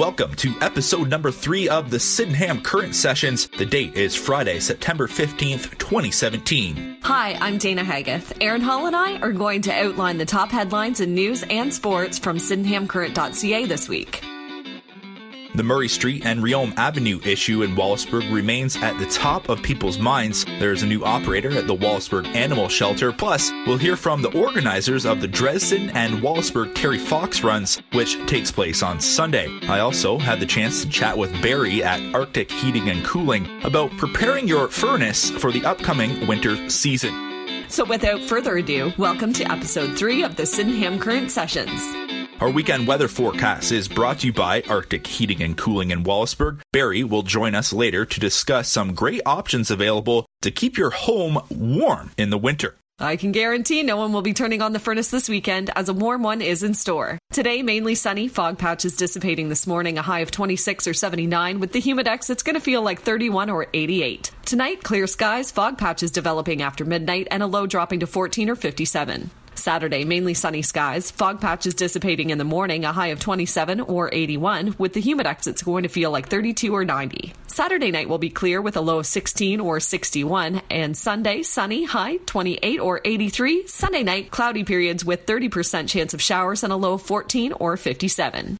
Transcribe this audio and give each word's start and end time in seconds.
welcome 0.00 0.34
to 0.34 0.54
episode 0.62 1.10
number 1.10 1.30
three 1.30 1.68
of 1.68 1.90
the 1.90 2.00
Sydenham 2.00 2.62
Current 2.62 2.94
Sessions. 2.94 3.48
The 3.48 3.66
date 3.66 3.96
is 3.96 4.16
Friday, 4.16 4.58
September 4.58 5.06
15th, 5.06 5.76
2017. 5.76 7.00
Hi, 7.02 7.34
I'm 7.34 7.58
Dana 7.58 7.84
Haggith. 7.84 8.32
Aaron 8.40 8.62
Hall 8.62 8.86
and 8.86 8.96
I 8.96 9.18
are 9.18 9.30
going 9.30 9.60
to 9.60 9.72
outline 9.72 10.16
the 10.16 10.24
top 10.24 10.48
headlines 10.48 11.00
in 11.00 11.14
news 11.14 11.42
and 11.50 11.72
sports 11.74 12.18
from 12.18 12.38
sydenhamcurrent.ca 12.38 13.66
this 13.66 13.90
week. 13.90 14.24
The 15.60 15.64
Murray 15.64 15.88
Street 15.88 16.24
and 16.24 16.40
Reaume 16.40 16.72
Avenue 16.78 17.20
issue 17.22 17.62
in 17.62 17.76
Wallaceburg 17.76 18.32
remains 18.32 18.76
at 18.76 18.98
the 18.98 19.04
top 19.04 19.50
of 19.50 19.62
people's 19.62 19.98
minds. 19.98 20.46
There's 20.58 20.82
a 20.82 20.86
new 20.86 21.04
operator 21.04 21.50
at 21.50 21.66
the 21.66 21.74
Wallaceburg 21.74 22.24
Animal 22.34 22.70
Shelter. 22.70 23.12
Plus, 23.12 23.52
we'll 23.66 23.76
hear 23.76 23.94
from 23.94 24.22
the 24.22 24.32
organizers 24.32 25.04
of 25.04 25.20
the 25.20 25.28
Dresden 25.28 25.90
and 25.90 26.22
Wallaceburg 26.22 26.74
Terry 26.74 26.96
Fox 26.96 27.44
runs, 27.44 27.82
which 27.92 28.16
takes 28.26 28.50
place 28.50 28.82
on 28.82 29.00
Sunday. 29.00 29.50
I 29.68 29.80
also 29.80 30.16
had 30.16 30.40
the 30.40 30.46
chance 30.46 30.82
to 30.82 30.88
chat 30.88 31.18
with 31.18 31.30
Barry 31.42 31.84
at 31.84 32.14
Arctic 32.14 32.50
Heating 32.50 32.88
and 32.88 33.04
Cooling 33.04 33.46
about 33.62 33.94
preparing 33.98 34.48
your 34.48 34.68
furnace 34.68 35.28
for 35.28 35.52
the 35.52 35.66
upcoming 35.66 36.26
winter 36.26 36.70
season. 36.70 37.66
So, 37.68 37.84
without 37.84 38.22
further 38.22 38.56
ado, 38.56 38.94
welcome 38.96 39.34
to 39.34 39.52
episode 39.52 39.98
three 39.98 40.22
of 40.22 40.36
the 40.36 40.46
Sydenham 40.46 40.98
Current 40.98 41.30
Sessions. 41.30 42.09
Our 42.40 42.48
weekend 42.48 42.86
weather 42.86 43.06
forecast 43.06 43.70
is 43.70 43.86
brought 43.86 44.20
to 44.20 44.28
you 44.28 44.32
by 44.32 44.62
Arctic 44.66 45.06
Heating 45.06 45.42
and 45.42 45.58
Cooling 45.58 45.90
in 45.90 46.04
Wallaceburg. 46.04 46.60
Barry 46.72 47.04
will 47.04 47.22
join 47.22 47.54
us 47.54 47.70
later 47.70 48.06
to 48.06 48.18
discuss 48.18 48.70
some 48.70 48.94
great 48.94 49.20
options 49.26 49.70
available 49.70 50.24
to 50.40 50.50
keep 50.50 50.78
your 50.78 50.88
home 50.88 51.38
warm 51.50 52.12
in 52.16 52.30
the 52.30 52.38
winter. 52.38 52.76
I 52.98 53.16
can 53.16 53.32
guarantee 53.32 53.82
no 53.82 53.98
one 53.98 54.14
will 54.14 54.22
be 54.22 54.32
turning 54.32 54.62
on 54.62 54.72
the 54.72 54.78
furnace 54.78 55.10
this 55.10 55.28
weekend 55.28 55.68
as 55.76 55.90
a 55.90 55.94
warm 55.94 56.22
one 56.22 56.40
is 56.40 56.62
in 56.62 56.72
store. 56.72 57.18
Today, 57.30 57.62
mainly 57.62 57.94
sunny, 57.94 58.26
fog 58.26 58.56
patches 58.56 58.96
dissipating 58.96 59.50
this 59.50 59.66
morning, 59.66 59.98
a 59.98 60.02
high 60.02 60.20
of 60.20 60.30
26 60.30 60.86
or 60.86 60.94
79. 60.94 61.60
With 61.60 61.72
the 61.72 61.82
humidex, 61.82 62.30
it's 62.30 62.42
going 62.42 62.56
to 62.56 62.60
feel 62.60 62.80
like 62.80 63.02
31 63.02 63.50
or 63.50 63.66
88. 63.74 64.30
Tonight, 64.46 64.82
clear 64.82 65.06
skies, 65.06 65.50
fog 65.50 65.76
patches 65.76 66.10
developing 66.10 66.62
after 66.62 66.86
midnight, 66.86 67.28
and 67.30 67.42
a 67.42 67.46
low 67.46 67.66
dropping 67.66 68.00
to 68.00 68.06
14 68.06 68.48
or 68.48 68.56
57. 68.56 69.30
Saturday, 69.60 70.04
mainly 70.04 70.34
sunny 70.34 70.62
skies, 70.62 71.10
fog 71.10 71.40
patches 71.40 71.74
dissipating 71.74 72.30
in 72.30 72.38
the 72.38 72.44
morning, 72.44 72.84
a 72.84 72.92
high 72.92 73.08
of 73.08 73.20
27 73.20 73.80
or 73.80 74.10
81. 74.12 74.74
With 74.78 74.94
the 74.94 75.02
humidex, 75.02 75.46
it's 75.46 75.62
going 75.62 75.82
to 75.84 75.88
feel 75.88 76.10
like 76.10 76.28
32 76.28 76.74
or 76.74 76.84
90. 76.84 77.32
Saturday 77.46 77.90
night 77.90 78.08
will 78.08 78.18
be 78.18 78.30
clear 78.30 78.62
with 78.62 78.76
a 78.76 78.80
low 78.80 79.00
of 79.00 79.06
16 79.06 79.60
or 79.60 79.80
61, 79.80 80.62
and 80.70 80.96
Sunday, 80.96 81.42
sunny, 81.42 81.84
high 81.84 82.16
28 82.16 82.80
or 82.80 83.00
83. 83.04 83.66
Sunday 83.66 84.02
night, 84.02 84.30
cloudy 84.30 84.64
periods 84.64 85.04
with 85.04 85.26
30% 85.26 85.88
chance 85.88 86.14
of 86.14 86.22
showers 86.22 86.64
and 86.64 86.72
a 86.72 86.76
low 86.76 86.94
of 86.94 87.02
14 87.02 87.52
or 87.52 87.76
57. 87.76 88.56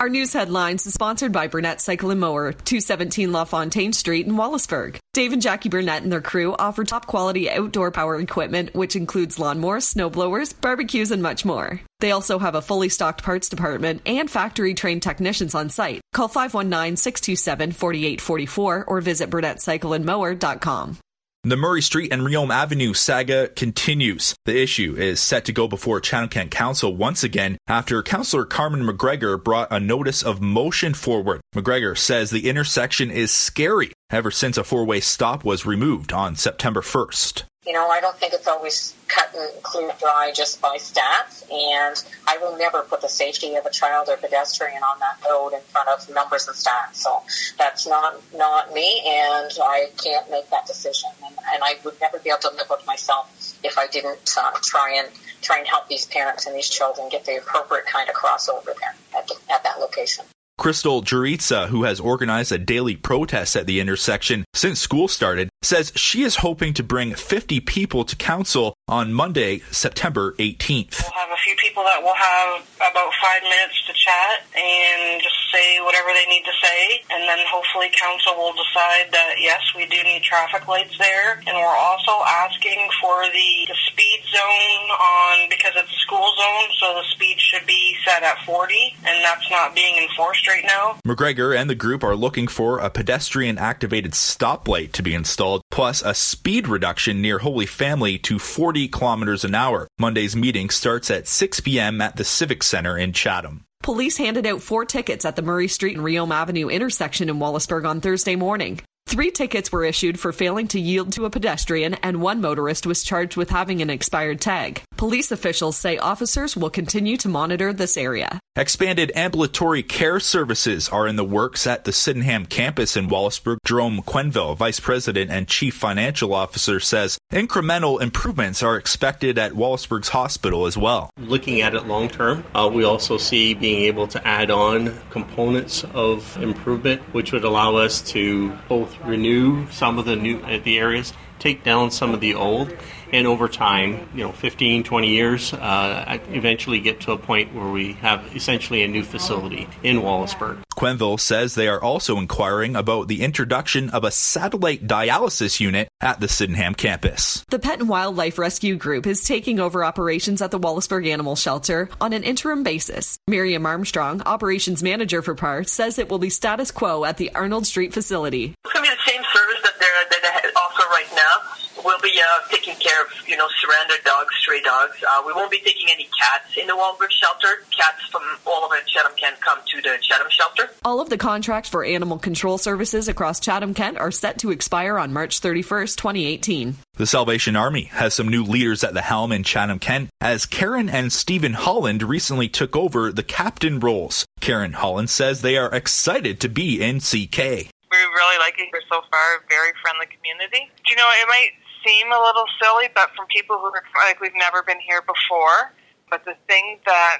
Our 0.00 0.08
news 0.08 0.32
headlines 0.32 0.86
is 0.86 0.92
sponsored 0.92 1.30
by 1.30 1.46
Burnett 1.46 1.80
Cycle 1.80 2.10
and 2.10 2.18
Mower, 2.18 2.52
217 2.52 3.32
LaFontaine 3.32 3.92
Street 3.92 4.26
in 4.26 4.32
Wallaceburg. 4.34 4.98
Dave 5.12 5.32
and 5.32 5.40
Jackie 5.40 5.68
Burnett 5.68 6.02
and 6.02 6.10
their 6.10 6.20
crew 6.20 6.52
offer 6.58 6.82
top 6.82 7.06
quality 7.06 7.48
outdoor 7.48 7.92
power 7.92 8.18
equipment, 8.18 8.74
which 8.74 8.96
includes 8.96 9.38
lawnmowers, 9.38 9.94
snowblowers, 9.94 10.52
barbecues, 10.60 11.12
and 11.12 11.22
much 11.22 11.44
more. 11.44 11.80
They 12.00 12.10
also 12.10 12.40
have 12.40 12.56
a 12.56 12.60
fully 12.60 12.88
stocked 12.88 13.22
parts 13.22 13.48
department 13.48 14.02
and 14.04 14.28
factory 14.28 14.74
trained 14.74 15.02
technicians 15.02 15.54
on 15.54 15.70
site. 15.70 16.00
Call 16.12 16.26
519 16.26 16.96
627 16.96 17.70
4844 17.72 18.84
or 18.86 19.00
visit 19.00 19.30
burnettcycleandmower.com. 19.30 20.98
The 21.46 21.58
Murray 21.58 21.82
Street 21.82 22.10
and 22.10 22.22
Reaume 22.22 22.50
Avenue 22.50 22.94
saga 22.94 23.48
continues. 23.48 24.34
The 24.46 24.58
issue 24.58 24.96
is 24.96 25.20
set 25.20 25.44
to 25.44 25.52
go 25.52 25.68
before 25.68 26.00
Chatham 26.00 26.30
Kent 26.30 26.50
Council 26.50 26.96
once 26.96 27.22
again 27.22 27.58
after 27.66 28.02
Councillor 28.02 28.46
Carmen 28.46 28.82
McGregor 28.82 29.44
brought 29.44 29.70
a 29.70 29.78
notice 29.78 30.22
of 30.22 30.40
motion 30.40 30.94
forward. 30.94 31.42
McGregor 31.54 31.98
says 31.98 32.30
the 32.30 32.48
intersection 32.48 33.10
is 33.10 33.30
scary 33.30 33.92
ever 34.08 34.30
since 34.30 34.56
a 34.56 34.64
four 34.64 34.86
way 34.86 35.00
stop 35.00 35.44
was 35.44 35.66
removed 35.66 36.14
on 36.14 36.34
September 36.34 36.80
1st. 36.80 37.42
You 37.66 37.72
know, 37.72 37.88
I 37.88 38.00
don't 38.00 38.16
think 38.16 38.34
it's 38.34 38.46
always 38.46 38.94
cut 39.08 39.34
and 39.34 39.62
clear 39.62 39.90
dry 39.98 40.32
just 40.34 40.60
by 40.60 40.76
stats, 40.76 41.50
and 41.50 41.96
I 42.28 42.36
will 42.38 42.58
never 42.58 42.82
put 42.82 43.00
the 43.00 43.08
safety 43.08 43.54
of 43.54 43.64
a 43.64 43.70
child 43.70 44.08
or 44.10 44.16
pedestrian 44.18 44.82
on 44.82 44.98
that 45.00 45.16
road 45.28 45.54
in 45.54 45.60
front 45.60 45.88
of 45.88 46.14
numbers 46.14 46.46
and 46.46 46.56
stats. 46.56 46.96
So 46.96 47.22
that's 47.56 47.86
not 47.86 48.20
not 48.34 48.72
me, 48.74 49.02
and 49.06 49.50
I 49.62 49.88
can't 50.02 50.30
make 50.30 50.50
that 50.50 50.66
decision, 50.66 51.10
and, 51.24 51.34
and 51.54 51.62
I 51.62 51.76
would 51.84 51.98
never 52.00 52.18
be 52.18 52.30
able 52.30 52.40
to 52.40 52.50
live 52.50 52.68
with 52.68 52.86
myself 52.86 53.30
if 53.62 53.78
I 53.78 53.86
didn't 53.86 54.34
uh, 54.38 54.52
try 54.62 54.96
and 54.98 55.08
try 55.40 55.58
and 55.58 55.66
help 55.66 55.88
these 55.88 56.06
parents 56.06 56.46
and 56.46 56.54
these 56.54 56.68
children 56.68 57.08
get 57.08 57.24
the 57.24 57.36
appropriate 57.36 57.86
kind 57.86 58.08
of 58.08 58.14
crossover 58.14 58.74
there 58.80 58.94
at, 59.16 59.28
the, 59.28 59.36
at 59.52 59.62
that 59.62 59.78
location. 59.78 60.24
Crystal 60.56 61.02
Juritza, 61.02 61.66
who 61.66 61.82
has 61.82 61.98
organized 61.98 62.52
a 62.52 62.58
daily 62.58 62.94
protest 62.94 63.56
at 63.56 63.66
the 63.66 63.80
intersection 63.80 64.44
since 64.54 64.78
school 64.78 65.08
started, 65.08 65.48
says 65.62 65.92
she 65.96 66.22
is 66.22 66.36
hoping 66.36 66.72
to 66.74 66.82
bring 66.82 67.14
50 67.14 67.58
people 67.60 68.04
to 68.04 68.14
council 68.14 68.74
on 68.86 69.12
Monday, 69.12 69.60
September 69.72 70.32
18th. 70.38 71.02
We'll 71.02 71.18
have 71.18 71.34
a 71.34 71.42
few 71.42 71.56
people 71.56 71.82
that 71.82 72.02
will 72.02 72.14
have 72.14 72.62
about 72.76 73.10
five 73.20 73.42
minutes 73.42 73.82
to 73.88 73.92
chat 73.98 74.46
and 74.54 75.20
just 75.20 75.34
say 75.50 75.80
whatever 75.82 76.14
they 76.14 76.26
need 76.30 76.44
to 76.46 76.54
say, 76.62 77.02
and 77.10 77.26
then 77.26 77.42
hopefully 77.50 77.90
council 77.98 78.36
will 78.36 78.54
decide 78.54 79.10
that 79.10 79.34
yes, 79.40 79.60
we 79.74 79.86
do 79.86 79.98
need 80.04 80.22
traffic 80.22 80.68
lights 80.68 80.96
there, 80.98 81.42
and 81.46 81.54
we're 81.56 81.80
also 81.82 82.12
asking 82.46 82.88
for 83.00 83.26
the, 83.26 83.50
the 83.66 83.78
speed 83.90 84.22
zone 84.30 84.86
on 84.94 85.48
because 85.50 85.72
it's 85.74 85.90
a 85.90 86.00
school 86.06 86.30
zone, 86.38 86.68
so 86.78 86.94
the 86.94 87.06
speed 87.10 87.40
should 87.40 87.66
be 87.66 87.96
set 88.04 88.22
at 88.22 88.38
40, 88.46 88.74
and 89.04 89.24
that's 89.24 89.50
not 89.50 89.74
being 89.74 89.98
enforced 89.98 90.43
right 90.46 90.64
now. 90.64 90.98
McGregor 91.06 91.56
and 91.56 91.68
the 91.68 91.74
group 91.74 92.02
are 92.02 92.16
looking 92.16 92.46
for 92.48 92.78
a 92.78 92.90
pedestrian 92.90 93.58
activated 93.58 94.12
stoplight 94.12 94.92
to 94.92 95.02
be 95.02 95.14
installed, 95.14 95.62
plus 95.70 96.02
a 96.02 96.14
speed 96.14 96.68
reduction 96.68 97.20
near 97.20 97.38
Holy 97.38 97.66
Family 97.66 98.18
to 98.18 98.38
40 98.38 98.88
kilometers 98.88 99.44
an 99.44 99.54
hour. 99.54 99.88
Monday's 99.98 100.36
meeting 100.36 100.70
starts 100.70 101.10
at 101.10 101.28
6 101.28 101.60
p.m. 101.60 102.00
at 102.00 102.16
the 102.16 102.24
Civic 102.24 102.62
Center 102.62 102.96
in 102.96 103.12
Chatham. 103.12 103.64
Police 103.82 104.16
handed 104.16 104.46
out 104.46 104.62
four 104.62 104.86
tickets 104.86 105.26
at 105.26 105.36
the 105.36 105.42
Murray 105.42 105.68
Street 105.68 105.96
and 105.96 106.04
Reaume 106.04 106.32
Avenue 106.32 106.68
intersection 106.68 107.28
in 107.28 107.38
Wallaceburg 107.38 107.86
on 107.86 108.00
Thursday 108.00 108.34
morning. 108.34 108.80
Three 109.06 109.30
tickets 109.30 109.70
were 109.70 109.84
issued 109.84 110.18
for 110.18 110.32
failing 110.32 110.66
to 110.68 110.80
yield 110.80 111.12
to 111.12 111.24
a 111.24 111.30
pedestrian, 111.30 111.94
and 112.02 112.22
one 112.22 112.40
motorist 112.40 112.86
was 112.86 113.02
charged 113.04 113.36
with 113.36 113.50
having 113.50 113.82
an 113.82 113.90
expired 113.90 114.40
tag. 114.40 114.82
Police 114.96 115.30
officials 115.30 115.76
say 115.76 115.98
officers 115.98 116.56
will 116.56 116.70
continue 116.70 117.16
to 117.18 117.28
monitor 117.28 117.72
this 117.72 117.96
area. 117.96 118.40
Expanded 118.56 119.12
ambulatory 119.14 119.82
care 119.82 120.20
services 120.20 120.88
are 120.88 121.06
in 121.06 121.16
the 121.16 121.24
works 121.24 121.66
at 121.66 121.84
the 121.84 121.92
Sydenham 121.92 122.46
campus 122.46 122.96
in 122.96 123.08
Wallaceburg. 123.08 123.58
Jerome 123.66 124.00
Quenville, 124.02 124.56
Vice 124.56 124.80
President 124.80 125.30
and 125.30 125.48
Chief 125.48 125.74
Financial 125.74 126.32
Officer, 126.32 126.80
says 126.80 127.18
incremental 127.32 128.00
improvements 128.00 128.62
are 128.62 128.76
expected 128.76 129.38
at 129.38 129.52
Wallaceburg's 129.52 130.10
hospital 130.10 130.66
as 130.66 130.78
well. 130.78 131.10
Looking 131.18 131.60
at 131.60 131.74
it 131.74 131.86
long 131.86 132.08
term, 132.08 132.44
uh, 132.54 132.70
we 132.72 132.84
also 132.84 133.18
see 133.18 133.54
being 133.54 133.82
able 133.82 134.06
to 134.08 134.26
add 134.26 134.50
on 134.50 134.96
components 135.10 135.84
of 135.92 136.36
improvement, 136.64 137.02
which 137.12 137.30
would 137.30 137.44
allow 137.44 137.76
us 137.76 138.00
to 138.00 138.50
both 138.70 138.98
renew 139.02 139.70
some 139.70 139.98
of 139.98 140.06
the 140.06 140.16
new 140.16 140.38
uh, 140.40 140.58
the 140.64 140.78
areas, 140.78 141.12
take 141.38 141.62
down 141.62 141.90
some 141.90 142.14
of 142.14 142.20
the 142.20 142.34
old, 142.34 142.74
and 143.14 143.28
over 143.28 143.46
time, 143.46 144.08
you 144.12 144.24
know, 144.24 144.32
15, 144.32 144.82
20 144.82 145.08
years, 145.08 145.54
uh, 145.54 146.18
eventually 146.30 146.80
get 146.80 146.98
to 147.02 147.12
a 147.12 147.16
point 147.16 147.54
where 147.54 147.70
we 147.70 147.92
have 147.92 148.34
essentially 148.34 148.82
a 148.82 148.88
new 148.88 149.04
facility 149.04 149.68
in 149.84 149.98
Wallaceburg. 149.98 150.58
Quenville 150.76 151.20
says 151.20 151.54
they 151.54 151.68
are 151.68 151.80
also 151.80 152.18
inquiring 152.18 152.74
about 152.74 153.06
the 153.06 153.22
introduction 153.22 153.88
of 153.90 154.02
a 154.02 154.10
satellite 154.10 154.88
dialysis 154.88 155.60
unit 155.60 155.88
at 156.00 156.18
the 156.18 156.26
Sydenham 156.26 156.74
campus. 156.74 157.44
The 157.50 157.60
Pet 157.60 157.78
and 157.78 157.88
Wildlife 157.88 158.36
Rescue 158.36 158.74
Group 158.74 159.06
is 159.06 159.22
taking 159.22 159.60
over 159.60 159.84
operations 159.84 160.42
at 160.42 160.50
the 160.50 160.58
Wallaceburg 160.58 161.06
Animal 161.06 161.36
Shelter 161.36 161.88
on 162.00 162.12
an 162.12 162.24
interim 162.24 162.64
basis. 162.64 163.16
Miriam 163.28 163.64
Armstrong, 163.64 164.22
operations 164.22 164.82
manager 164.82 165.22
for 165.22 165.36
PAR, 165.36 165.62
says 165.62 166.00
it 166.00 166.10
will 166.10 166.18
be 166.18 166.30
status 166.30 166.72
quo 166.72 167.04
at 167.04 167.18
the 167.18 167.32
Arnold 167.32 167.64
Street 167.64 167.94
facility. 167.94 168.54
It's 168.64 168.72
going 168.72 168.84
to 168.84 168.90
be 168.90 168.96
the 168.96 169.10
same 169.10 169.22
service 169.32 169.62
that 169.62 169.78
they're, 169.78 170.20
that 170.20 170.40
they 170.42 170.48
offer 170.58 170.82
right 170.90 171.12
now. 171.14 171.64
We'll 171.84 172.00
be 172.00 172.12
uh, 172.18 172.48
taking 172.50 172.76
care 172.76 173.02
of, 173.02 173.08
you 173.28 173.36
know, 173.36 173.46
surrendered 173.60 174.04
dogs, 174.04 174.34
stray 174.40 174.60
dogs. 174.62 174.96
Uh, 175.02 175.22
we 175.26 175.32
won't 175.32 175.50
be 175.50 175.58
taking 175.58 175.88
any 175.92 176.08
cats 176.18 176.56
in 176.56 176.66
the 176.66 176.72
Wallaceburg 176.72 177.10
shelter. 177.10 177.62
Cats 177.76 178.02
from 178.10 178.22
all 178.46 178.64
over 178.64 178.76
Chatham 178.86 179.12
Kent 179.16 179.40
come 179.40 179.58
to 179.66 179.82
the 179.82 179.98
Chatham 180.00 180.28
shelter. 180.30 180.70
All 180.84 181.00
of 181.00 181.10
the 181.10 181.18
contracts 181.18 181.68
for 181.68 181.84
animal 181.84 182.18
control 182.18 182.56
services 182.56 183.08
across 183.08 183.38
Chatham 183.38 183.74
Kent 183.74 183.98
are 183.98 184.10
set 184.10 184.38
to 184.38 184.50
expire 184.50 184.98
on 184.98 185.12
March 185.12 185.40
31st, 185.40 185.96
2018. 185.96 186.76
The 186.96 187.06
Salvation 187.06 187.56
Army 187.56 187.84
has 187.84 188.14
some 188.14 188.28
new 188.28 188.44
leaders 188.44 188.82
at 188.82 188.94
the 188.94 189.02
helm 189.02 189.32
in 189.32 189.42
Chatham 189.42 189.78
Kent 189.78 190.08
as 190.20 190.46
Karen 190.46 190.88
and 190.88 191.12
Stephen 191.12 191.52
Holland 191.52 192.02
recently 192.02 192.48
took 192.48 192.74
over 192.74 193.12
the 193.12 193.22
captain 193.22 193.78
roles. 193.80 194.24
Karen 194.40 194.74
Holland 194.74 195.10
says 195.10 195.42
they 195.42 195.58
are 195.58 195.74
excited 195.74 196.40
to 196.40 196.48
be 196.48 196.80
in 196.80 197.00
CK. 197.00 197.38
We 197.38 197.98
really 197.98 198.38
like 198.38 198.54
it 198.58 198.68
here 198.72 198.82
so 198.88 199.00
far. 199.10 199.44
Very 199.48 199.72
friendly 199.82 200.06
community. 200.06 200.70
You 200.88 200.96
know, 200.96 201.08
it 201.22 201.28
might 201.28 201.50
seem 201.86 202.10
a 202.10 202.20
little 202.20 202.46
silly, 202.60 202.88
but 202.94 203.10
from 203.16 203.26
people 203.28 203.58
who 203.58 203.66
are 203.66 203.82
like 204.06 204.20
we've 204.20 204.36
never 204.36 204.62
been 204.62 204.80
here 204.80 205.02
before. 205.02 205.74
But 206.10 206.24
the 206.24 206.34
thing 206.48 206.80
that 206.86 207.18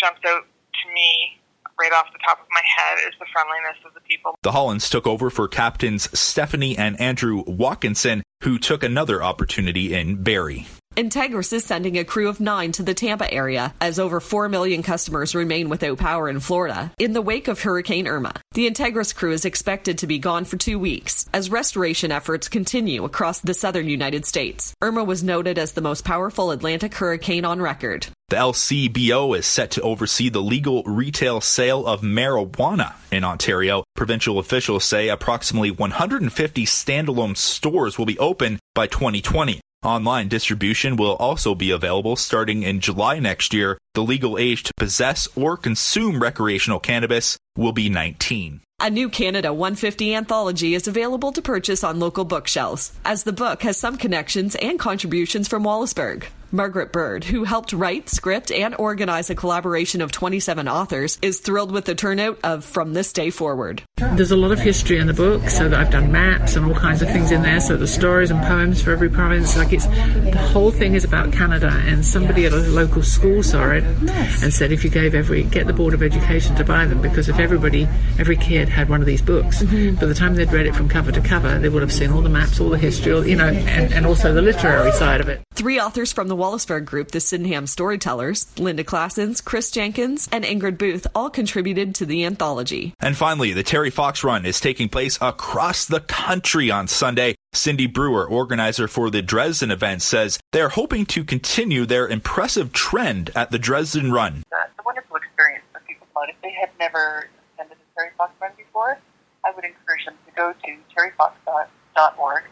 jumps 0.00 0.20
out 0.26 0.42
to 0.44 0.92
me 0.92 1.38
right 1.80 1.92
off 1.92 2.06
the 2.12 2.18
top 2.24 2.40
of 2.40 2.46
my 2.50 2.62
head 2.76 2.98
is 3.06 3.14
the 3.18 3.26
friendliness 3.32 3.76
of 3.86 3.94
the 3.94 4.00
people. 4.00 4.34
The 4.42 4.52
Hollands 4.52 4.90
took 4.90 5.06
over 5.06 5.30
for 5.30 5.48
captains 5.48 6.08
Stephanie 6.18 6.76
and 6.76 7.00
Andrew 7.00 7.44
Watkinson, 7.46 8.22
who 8.42 8.58
took 8.58 8.82
another 8.82 9.22
opportunity 9.22 9.94
in 9.94 10.22
Barrie. 10.22 10.66
Entegrus 10.98 11.52
is 11.52 11.64
sending 11.64 11.96
a 11.96 12.04
crew 12.04 12.28
of 12.28 12.40
nine 12.40 12.72
to 12.72 12.82
the 12.82 12.92
Tampa 12.92 13.32
area 13.32 13.72
as 13.80 14.00
over 14.00 14.18
4 14.18 14.48
million 14.48 14.82
customers 14.82 15.32
remain 15.32 15.68
without 15.68 15.98
power 15.98 16.28
in 16.28 16.40
Florida 16.40 16.90
in 16.98 17.12
the 17.12 17.22
wake 17.22 17.46
of 17.46 17.60
Hurricane 17.60 18.08
Irma. 18.08 18.32
The 18.54 18.68
Entegrus 18.68 19.14
crew 19.14 19.30
is 19.30 19.44
expected 19.44 19.98
to 19.98 20.08
be 20.08 20.18
gone 20.18 20.44
for 20.44 20.56
two 20.56 20.76
weeks 20.76 21.28
as 21.32 21.52
restoration 21.52 22.10
efforts 22.10 22.48
continue 22.48 23.04
across 23.04 23.38
the 23.38 23.54
southern 23.54 23.88
United 23.88 24.26
States. 24.26 24.74
Irma 24.82 25.04
was 25.04 25.22
noted 25.22 25.56
as 25.56 25.70
the 25.70 25.80
most 25.80 26.04
powerful 26.04 26.50
Atlantic 26.50 26.92
hurricane 26.94 27.44
on 27.44 27.62
record. 27.62 28.08
The 28.30 28.36
LCBO 28.36 29.38
is 29.38 29.46
set 29.46 29.70
to 29.70 29.82
oversee 29.82 30.30
the 30.30 30.42
legal 30.42 30.82
retail 30.82 31.40
sale 31.40 31.86
of 31.86 32.00
marijuana 32.00 32.94
in 33.12 33.22
Ontario. 33.22 33.84
Provincial 33.94 34.40
officials 34.40 34.84
say 34.84 35.10
approximately 35.10 35.70
150 35.70 36.66
standalone 36.66 37.36
stores 37.36 37.98
will 37.98 38.04
be 38.04 38.18
open 38.18 38.58
by 38.74 38.88
2020. 38.88 39.60
Online 39.84 40.26
distribution 40.26 40.96
will 40.96 41.14
also 41.16 41.54
be 41.54 41.70
available 41.70 42.16
starting 42.16 42.64
in 42.64 42.80
July 42.80 43.20
next 43.20 43.54
year. 43.54 43.78
The 43.94 44.02
legal 44.02 44.36
age 44.36 44.64
to 44.64 44.74
possess 44.74 45.28
or 45.36 45.56
consume 45.56 46.20
recreational 46.20 46.80
cannabis 46.80 47.38
will 47.56 47.70
be 47.70 47.88
19. 47.88 48.60
A 48.80 48.90
new 48.90 49.08
Canada 49.08 49.52
150 49.52 50.14
anthology 50.14 50.72
is 50.76 50.86
available 50.86 51.32
to 51.32 51.42
purchase 51.42 51.82
on 51.82 51.98
local 51.98 52.24
bookshelves, 52.24 52.92
as 53.04 53.24
the 53.24 53.32
book 53.32 53.62
has 53.62 53.76
some 53.76 53.96
connections 53.96 54.54
and 54.54 54.78
contributions 54.78 55.48
from 55.48 55.64
Wallaceburg. 55.64 56.28
Margaret 56.50 56.92
Bird, 56.92 57.24
who 57.24 57.44
helped 57.44 57.74
write, 57.74 58.08
script, 58.08 58.50
and 58.50 58.74
organize 58.78 59.28
a 59.28 59.34
collaboration 59.34 60.00
of 60.00 60.12
27 60.12 60.66
authors, 60.66 61.18
is 61.20 61.40
thrilled 61.40 61.70
with 61.70 61.84
the 61.84 61.94
turnout 61.94 62.38
of 62.42 62.64
From 62.64 62.94
This 62.94 63.12
Day 63.12 63.28
Forward. 63.28 63.82
There's 63.98 64.30
a 64.30 64.36
lot 64.36 64.52
of 64.52 64.58
history 64.58 64.98
in 64.98 65.08
the 65.08 65.12
book, 65.12 65.46
so 65.50 65.66
I've 65.66 65.90
done 65.90 66.10
maps 66.10 66.56
and 66.56 66.64
all 66.64 66.74
kinds 66.74 67.02
of 67.02 67.10
things 67.10 67.32
in 67.32 67.42
there. 67.42 67.60
So 67.60 67.76
the 67.76 67.86
stories 67.86 68.30
and 68.30 68.40
poems 68.44 68.80
for 68.80 68.92
every 68.92 69.10
province, 69.10 69.58
like 69.58 69.74
it's 69.74 69.86
the 69.86 70.38
whole 70.52 70.70
thing 70.70 70.94
is 70.94 71.04
about 71.04 71.32
Canada. 71.32 71.68
And 71.84 72.02
somebody 72.02 72.46
at 72.46 72.52
a 72.54 72.56
local 72.56 73.02
school 73.02 73.42
saw 73.42 73.70
it 73.70 73.84
and 73.84 74.54
said, 74.54 74.72
if 74.72 74.84
you 74.84 74.90
gave 74.90 75.14
every 75.14 75.42
get 75.42 75.66
the 75.66 75.74
board 75.74 75.92
of 75.92 76.02
education 76.02 76.54
to 76.56 76.64
buy 76.64 76.86
them, 76.86 77.02
because 77.02 77.28
if 77.28 77.38
everybody, 77.38 77.86
every 78.18 78.36
kid 78.36 78.67
had 78.70 78.88
one 78.88 79.00
of 79.00 79.06
these 79.06 79.22
books, 79.22 79.62
mm-hmm. 79.62 79.96
by 79.96 80.06
the 80.06 80.14
time 80.14 80.34
they'd 80.34 80.52
read 80.52 80.66
it 80.66 80.74
from 80.74 80.88
cover 80.88 81.12
to 81.12 81.20
cover, 81.20 81.58
they 81.58 81.68
would 81.68 81.82
have 81.82 81.92
seen 81.92 82.10
all 82.10 82.20
the 82.20 82.28
maps, 82.28 82.60
all 82.60 82.70
the 82.70 82.78
history, 82.78 83.12
all, 83.12 83.26
you 83.26 83.36
know, 83.36 83.48
and, 83.48 83.92
and 83.92 84.06
also 84.06 84.32
the 84.32 84.42
literary 84.42 84.92
side 84.92 85.20
of 85.20 85.28
it. 85.28 85.42
Three 85.54 85.80
authors 85.80 86.12
from 86.12 86.28
the 86.28 86.36
Wallaceburg 86.36 86.84
group, 86.84 87.10
the 87.10 87.20
Sydenham 87.20 87.66
Storytellers, 87.66 88.46
Linda 88.58 88.84
Classens, 88.84 89.44
Chris 89.44 89.70
Jenkins, 89.70 90.28
and 90.30 90.44
Ingrid 90.44 90.78
Booth, 90.78 91.06
all 91.14 91.30
contributed 91.30 91.94
to 91.96 92.06
the 92.06 92.24
anthology. 92.24 92.94
And 93.00 93.16
finally, 93.16 93.52
the 93.52 93.62
Terry 93.62 93.90
Fox 93.90 94.22
Run 94.22 94.46
is 94.46 94.60
taking 94.60 94.88
place 94.88 95.18
across 95.20 95.84
the 95.84 96.00
country 96.00 96.70
on 96.70 96.88
Sunday. 96.88 97.34
Cindy 97.52 97.86
Brewer, 97.86 98.26
organizer 98.26 98.86
for 98.86 99.10
the 99.10 99.22
Dresden 99.22 99.70
event, 99.70 100.02
says 100.02 100.38
they're 100.52 100.68
hoping 100.68 101.06
to 101.06 101.24
continue 101.24 101.86
their 101.86 102.06
impressive 102.06 102.72
trend 102.72 103.30
at 103.34 103.50
the 103.50 103.58
Dresden 103.58 104.12
Run. 104.12 104.42
It's 104.52 104.78
a 104.78 104.82
wonderful 104.84 105.16
experience 105.16 105.64
for 105.72 105.80
people, 105.80 106.06
but 106.14 106.28
if 106.28 106.36
they 106.42 106.54
have 106.60 106.68
never 106.78 107.28
attended 107.58 107.78
the 107.78 107.84
Terry 107.96 108.10
Fox 108.16 108.32
Run 108.40 108.52
before, 108.56 108.98
I 109.44 109.50
would 109.54 109.64
encourage 109.64 110.04
them 110.04 110.14
to 110.26 110.32
go 110.32 110.52
to 110.52 110.76
terryfox.org, 110.94 112.44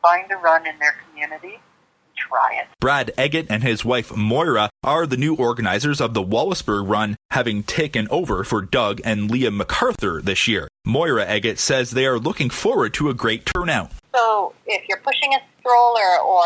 find 0.00 0.30
a 0.30 0.36
run 0.36 0.66
in 0.66 0.78
their 0.78 0.96
community, 1.08 1.58
try 2.16 2.60
it. 2.60 2.68
Brad 2.80 3.10
Eggett 3.18 3.46
and 3.50 3.62
his 3.62 3.84
wife 3.84 4.14
Moira 4.14 4.70
are 4.82 5.06
the 5.06 5.16
new 5.16 5.34
organizers 5.34 6.00
of 6.00 6.14
the 6.14 6.22
Wallaceburg 6.22 6.88
Run, 6.88 7.16
having 7.30 7.62
taken 7.62 8.06
over 8.10 8.44
for 8.44 8.62
Doug 8.62 9.00
and 9.04 9.30
Leah 9.30 9.50
MacArthur 9.50 10.20
this 10.22 10.46
year. 10.46 10.68
Moira 10.84 11.26
Eggett 11.26 11.58
says 11.58 11.92
they 11.92 12.06
are 12.06 12.18
looking 12.18 12.50
forward 12.50 12.94
to 12.94 13.08
a 13.08 13.14
great 13.14 13.46
turnout. 13.46 13.90
So 14.14 14.54
if 14.66 14.86
you're 14.88 15.00
pushing 15.00 15.32
a 15.34 15.40
stroller 15.60 16.20
or 16.20 16.42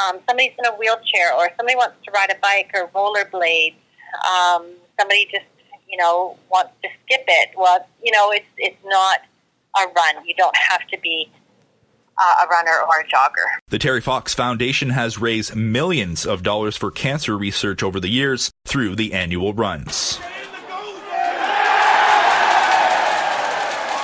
um, 0.00 0.20
somebody's 0.26 0.52
in 0.58 0.66
a 0.66 0.74
wheelchair 0.76 1.34
or 1.34 1.50
somebody 1.56 1.76
wants 1.76 1.96
to 2.04 2.12
ride 2.12 2.30
a 2.30 2.38
bike 2.40 2.70
or 2.74 2.88
rollerblades, 2.88 3.74
um, 4.26 4.66
somebody 4.98 5.26
just, 5.30 5.46
you 5.92 5.98
know, 5.98 6.38
wants 6.50 6.72
to 6.82 6.88
skip 7.04 7.24
it, 7.28 7.50
well, 7.56 7.86
you 8.02 8.10
know, 8.10 8.30
it's, 8.32 8.46
it's 8.56 8.82
not 8.84 9.20
a 9.76 9.86
run. 9.86 10.26
You 10.26 10.34
don't 10.36 10.56
have 10.56 10.86
to 10.88 10.98
be 10.98 11.30
uh, 12.18 12.34
a 12.44 12.48
runner 12.48 12.78
or 12.88 13.00
a 13.00 13.04
jogger. 13.04 13.60
The 13.68 13.78
Terry 13.78 14.00
Fox 14.00 14.34
Foundation 14.34 14.90
has 14.90 15.18
raised 15.18 15.54
millions 15.54 16.26
of 16.26 16.42
dollars 16.42 16.76
for 16.76 16.90
cancer 16.90 17.36
research 17.36 17.82
over 17.82 18.00
the 18.00 18.08
years 18.08 18.50
through 18.66 18.96
the 18.96 19.12
annual 19.12 19.52
runs. 19.52 20.18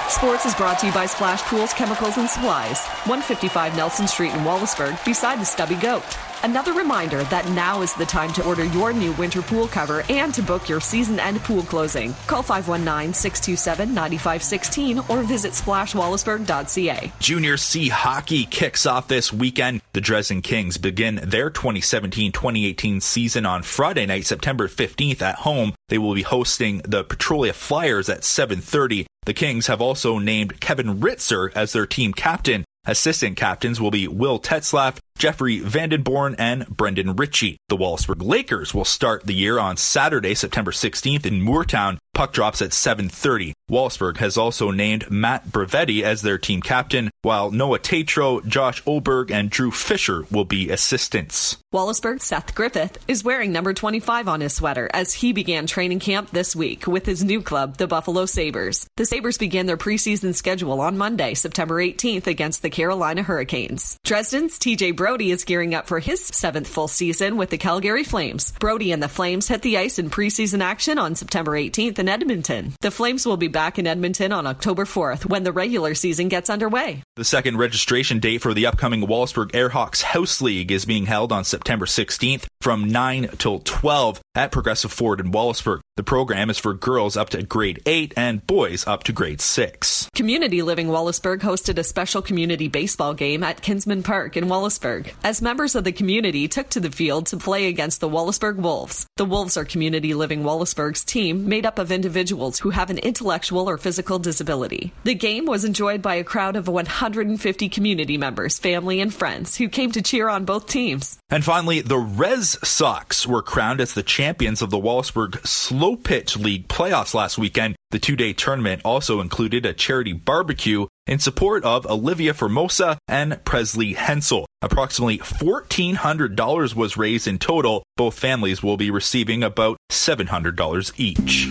Sports 0.08 0.46
is 0.46 0.54
brought 0.54 0.78
to 0.80 0.86
you 0.86 0.92
by 0.92 1.06
Splash 1.06 1.42
Pools, 1.42 1.72
Chemicals, 1.74 2.16
and 2.16 2.28
Supplies, 2.28 2.84
155 3.06 3.76
Nelson 3.76 4.08
Street 4.08 4.32
in 4.32 4.40
Wallaceburg, 4.40 5.02
beside 5.04 5.38
the 5.38 5.44
Stubby 5.44 5.76
Goat. 5.76 6.02
Another 6.42 6.72
reminder 6.72 7.24
that 7.24 7.48
now 7.50 7.82
is 7.82 7.92
the 7.94 8.06
time 8.06 8.32
to 8.34 8.46
order 8.46 8.64
your 8.64 8.92
new 8.92 9.12
winter 9.12 9.42
pool 9.42 9.66
cover 9.66 10.04
and 10.08 10.32
to 10.34 10.42
book 10.42 10.68
your 10.68 10.80
season 10.80 11.18
end 11.18 11.40
pool 11.40 11.62
closing. 11.62 12.14
Call 12.26 12.42
519 12.42 13.12
627 13.12 13.92
9516 13.92 14.98
or 15.08 15.22
visit 15.22 15.52
splashwallaceburg.ca. 15.52 17.12
Junior 17.18 17.56
C 17.56 17.88
hockey 17.88 18.44
kicks 18.44 18.86
off 18.86 19.08
this 19.08 19.32
weekend. 19.32 19.82
The 19.92 20.00
Dresden 20.00 20.42
Kings 20.42 20.78
begin 20.78 21.16
their 21.22 21.50
2017 21.50 22.32
2018 22.32 23.00
season 23.00 23.44
on 23.44 23.62
Friday 23.62 24.06
night, 24.06 24.26
September 24.26 24.68
15th 24.68 25.22
at 25.22 25.36
home. 25.36 25.74
They 25.88 25.98
will 25.98 26.14
be 26.14 26.22
hosting 26.22 26.78
the 26.84 27.02
Petrolia 27.02 27.52
Flyers 27.52 28.08
at 28.08 28.20
7:30. 28.22 29.06
The 29.26 29.34
Kings 29.34 29.66
have 29.66 29.82
also 29.82 30.18
named 30.18 30.60
Kevin 30.60 31.00
Ritzer 31.00 31.50
as 31.54 31.72
their 31.72 31.86
team 31.86 32.14
captain. 32.14 32.64
Assistant 32.88 33.36
captains 33.36 33.82
will 33.82 33.90
be 33.90 34.08
Will 34.08 34.40
Tetzlaff, 34.40 34.96
Jeffrey 35.18 35.60
Vandenborn, 35.60 36.34
and 36.38 36.66
Brendan 36.68 37.16
Ritchie. 37.16 37.58
The 37.68 37.76
Wallaceburg 37.76 38.22
Lakers 38.22 38.72
will 38.72 38.86
start 38.86 39.26
the 39.26 39.34
year 39.34 39.58
on 39.58 39.76
Saturday, 39.76 40.34
September 40.34 40.70
16th 40.70 41.26
in 41.26 41.42
Mooretown. 41.42 41.98
Puck 42.18 42.32
drops 42.32 42.60
at 42.60 42.70
7.30. 42.70 43.52
Wallaceburg 43.70 44.16
has 44.16 44.36
also 44.36 44.72
named 44.72 45.08
Matt 45.08 45.46
Brevetti 45.52 46.02
as 46.02 46.22
their 46.22 46.36
team 46.36 46.60
captain, 46.60 47.10
while 47.22 47.52
Noah 47.52 47.78
Tatro, 47.78 48.40
Josh 48.40 48.82
Olberg, 48.84 49.30
and 49.30 49.48
Drew 49.48 49.70
Fisher 49.70 50.24
will 50.28 50.44
be 50.44 50.68
assistants. 50.70 51.58
Wallaceburg 51.72 52.20
Seth 52.22 52.54
Griffith 52.54 52.98
is 53.06 53.22
wearing 53.22 53.52
number 53.52 53.74
25 53.74 54.26
on 54.26 54.40
his 54.40 54.54
sweater 54.54 54.90
as 54.92 55.12
he 55.12 55.32
began 55.32 55.66
training 55.66 56.00
camp 56.00 56.30
this 56.30 56.56
week 56.56 56.86
with 56.86 57.04
his 57.04 57.22
new 57.22 57.42
club, 57.42 57.76
the 57.76 57.86
Buffalo 57.86 58.24
Sabres. 58.24 58.88
The 58.96 59.04
Sabres 59.04 59.38
began 59.38 59.66
their 59.66 59.76
preseason 59.76 60.34
schedule 60.34 60.80
on 60.80 60.98
Monday, 60.98 61.34
September 61.34 61.76
18th 61.76 62.26
against 62.26 62.62
the 62.62 62.70
Carolina 62.70 63.22
Hurricanes. 63.22 63.98
Dresden's 64.02 64.58
TJ 64.58 64.96
Brodie 64.96 65.30
is 65.30 65.44
gearing 65.44 65.74
up 65.74 65.86
for 65.86 66.00
his 66.00 66.24
seventh 66.24 66.66
full 66.66 66.88
season 66.88 67.36
with 67.36 67.50
the 67.50 67.58
Calgary 67.58 68.02
Flames. 68.02 68.52
Brodie 68.58 68.92
and 68.92 69.02
the 69.02 69.08
Flames 69.08 69.46
hit 69.46 69.60
the 69.60 69.76
ice 69.76 69.98
in 69.98 70.08
preseason 70.08 70.62
action 70.62 70.98
on 70.98 71.14
September 71.14 71.52
18th 71.52 71.98
in 71.98 72.07
Edmonton. 72.08 72.74
The 72.80 72.90
Flames 72.90 73.26
will 73.26 73.36
be 73.36 73.48
back 73.48 73.78
in 73.78 73.86
Edmonton 73.86 74.32
on 74.32 74.46
October 74.46 74.84
4th 74.84 75.26
when 75.26 75.44
the 75.44 75.52
regular 75.52 75.94
season 75.94 76.28
gets 76.28 76.50
underway. 76.50 77.02
The 77.16 77.24
second 77.24 77.58
registration 77.58 78.18
date 78.18 78.42
for 78.42 78.54
the 78.54 78.66
upcoming 78.66 79.02
Wallaceburg 79.02 79.52
Airhawks 79.52 80.02
House 80.02 80.40
League 80.40 80.72
is 80.72 80.84
being 80.84 81.06
held 81.06 81.32
on 81.32 81.44
September 81.44 81.86
16th 81.86 82.46
from 82.60 82.88
9 82.88 83.28
till 83.38 83.60
12 83.60 84.20
at 84.34 84.52
Progressive 84.52 84.92
Ford 84.92 85.20
in 85.20 85.32
Wallaceburg. 85.32 85.80
The 85.96 86.04
program 86.04 86.48
is 86.48 86.58
for 86.58 86.74
girls 86.74 87.16
up 87.16 87.30
to 87.30 87.42
grade 87.42 87.82
8 87.84 88.14
and 88.16 88.46
boys 88.46 88.86
up 88.86 89.02
to 89.04 89.12
grade 89.12 89.40
6. 89.40 90.08
Community 90.14 90.62
Living 90.62 90.88
Wallaceburg 90.88 91.40
hosted 91.40 91.78
a 91.78 91.82
special 91.82 92.22
community 92.22 92.68
baseball 92.68 93.14
game 93.14 93.42
at 93.42 93.62
Kinsman 93.62 94.04
Park 94.04 94.36
in 94.36 94.44
Wallaceburg 94.44 95.12
as 95.24 95.42
members 95.42 95.74
of 95.74 95.82
the 95.84 95.92
community 95.92 96.46
took 96.46 96.68
to 96.70 96.80
the 96.80 96.90
field 96.90 97.26
to 97.26 97.36
play 97.36 97.66
against 97.66 98.00
the 98.00 98.08
Wallaceburg 98.08 98.56
Wolves. 98.56 99.06
The 99.16 99.24
Wolves 99.24 99.56
are 99.56 99.64
Community 99.64 100.14
Living 100.14 100.44
Wallaceburg's 100.44 101.04
team 101.04 101.48
made 101.48 101.66
up 101.66 101.80
of 101.80 101.90
individuals 101.98 102.60
who 102.60 102.70
have 102.70 102.90
an 102.90 102.98
intellectual 102.98 103.68
or 103.68 103.76
physical 103.76 104.20
disability. 104.20 104.92
The 105.02 105.14
game 105.26 105.46
was 105.46 105.64
enjoyed 105.64 106.00
by 106.00 106.14
a 106.14 106.28
crowd 106.32 106.54
of 106.54 106.68
150 106.68 107.68
community 107.68 108.16
members, 108.16 108.58
family, 108.58 109.00
and 109.00 109.12
friends 109.12 109.56
who 109.56 109.68
came 109.68 109.90
to 109.92 110.02
cheer 110.02 110.28
on 110.28 110.44
both 110.44 110.68
teams. 110.68 111.18
And 111.28 111.44
finally, 111.44 111.80
the 111.80 111.98
Red 111.98 112.44
Sox 112.44 113.26
were 113.26 113.42
crowned 113.42 113.80
as 113.80 113.94
the 113.94 114.04
champions 114.04 114.62
of 114.62 114.70
the 114.70 114.78
Wallaceburg 114.78 115.44
Slow 115.44 115.96
Pitch 115.96 116.36
League 116.36 116.68
playoffs 116.68 117.14
last 117.14 117.36
weekend. 117.36 117.74
The 117.90 117.98
two 117.98 118.16
day 118.16 118.32
tournament 118.32 118.82
also 118.84 119.20
included 119.20 119.66
a 119.66 119.72
charity 119.72 120.12
barbecue 120.12 120.86
in 121.06 121.18
support 121.18 121.64
of 121.64 121.86
Olivia 121.86 122.34
Formosa 122.34 122.98
and 123.08 123.42
Presley 123.44 123.94
Hensel. 123.94 124.46
Approximately 124.60 125.18
$1,400 125.18 126.74
was 126.74 126.96
raised 126.96 127.26
in 127.26 127.38
total. 127.38 127.82
Both 127.96 128.18
families 128.18 128.62
will 128.62 128.76
be 128.76 128.90
receiving 128.90 129.42
about 129.42 129.78
$700 129.90 130.92
each. 130.98 131.48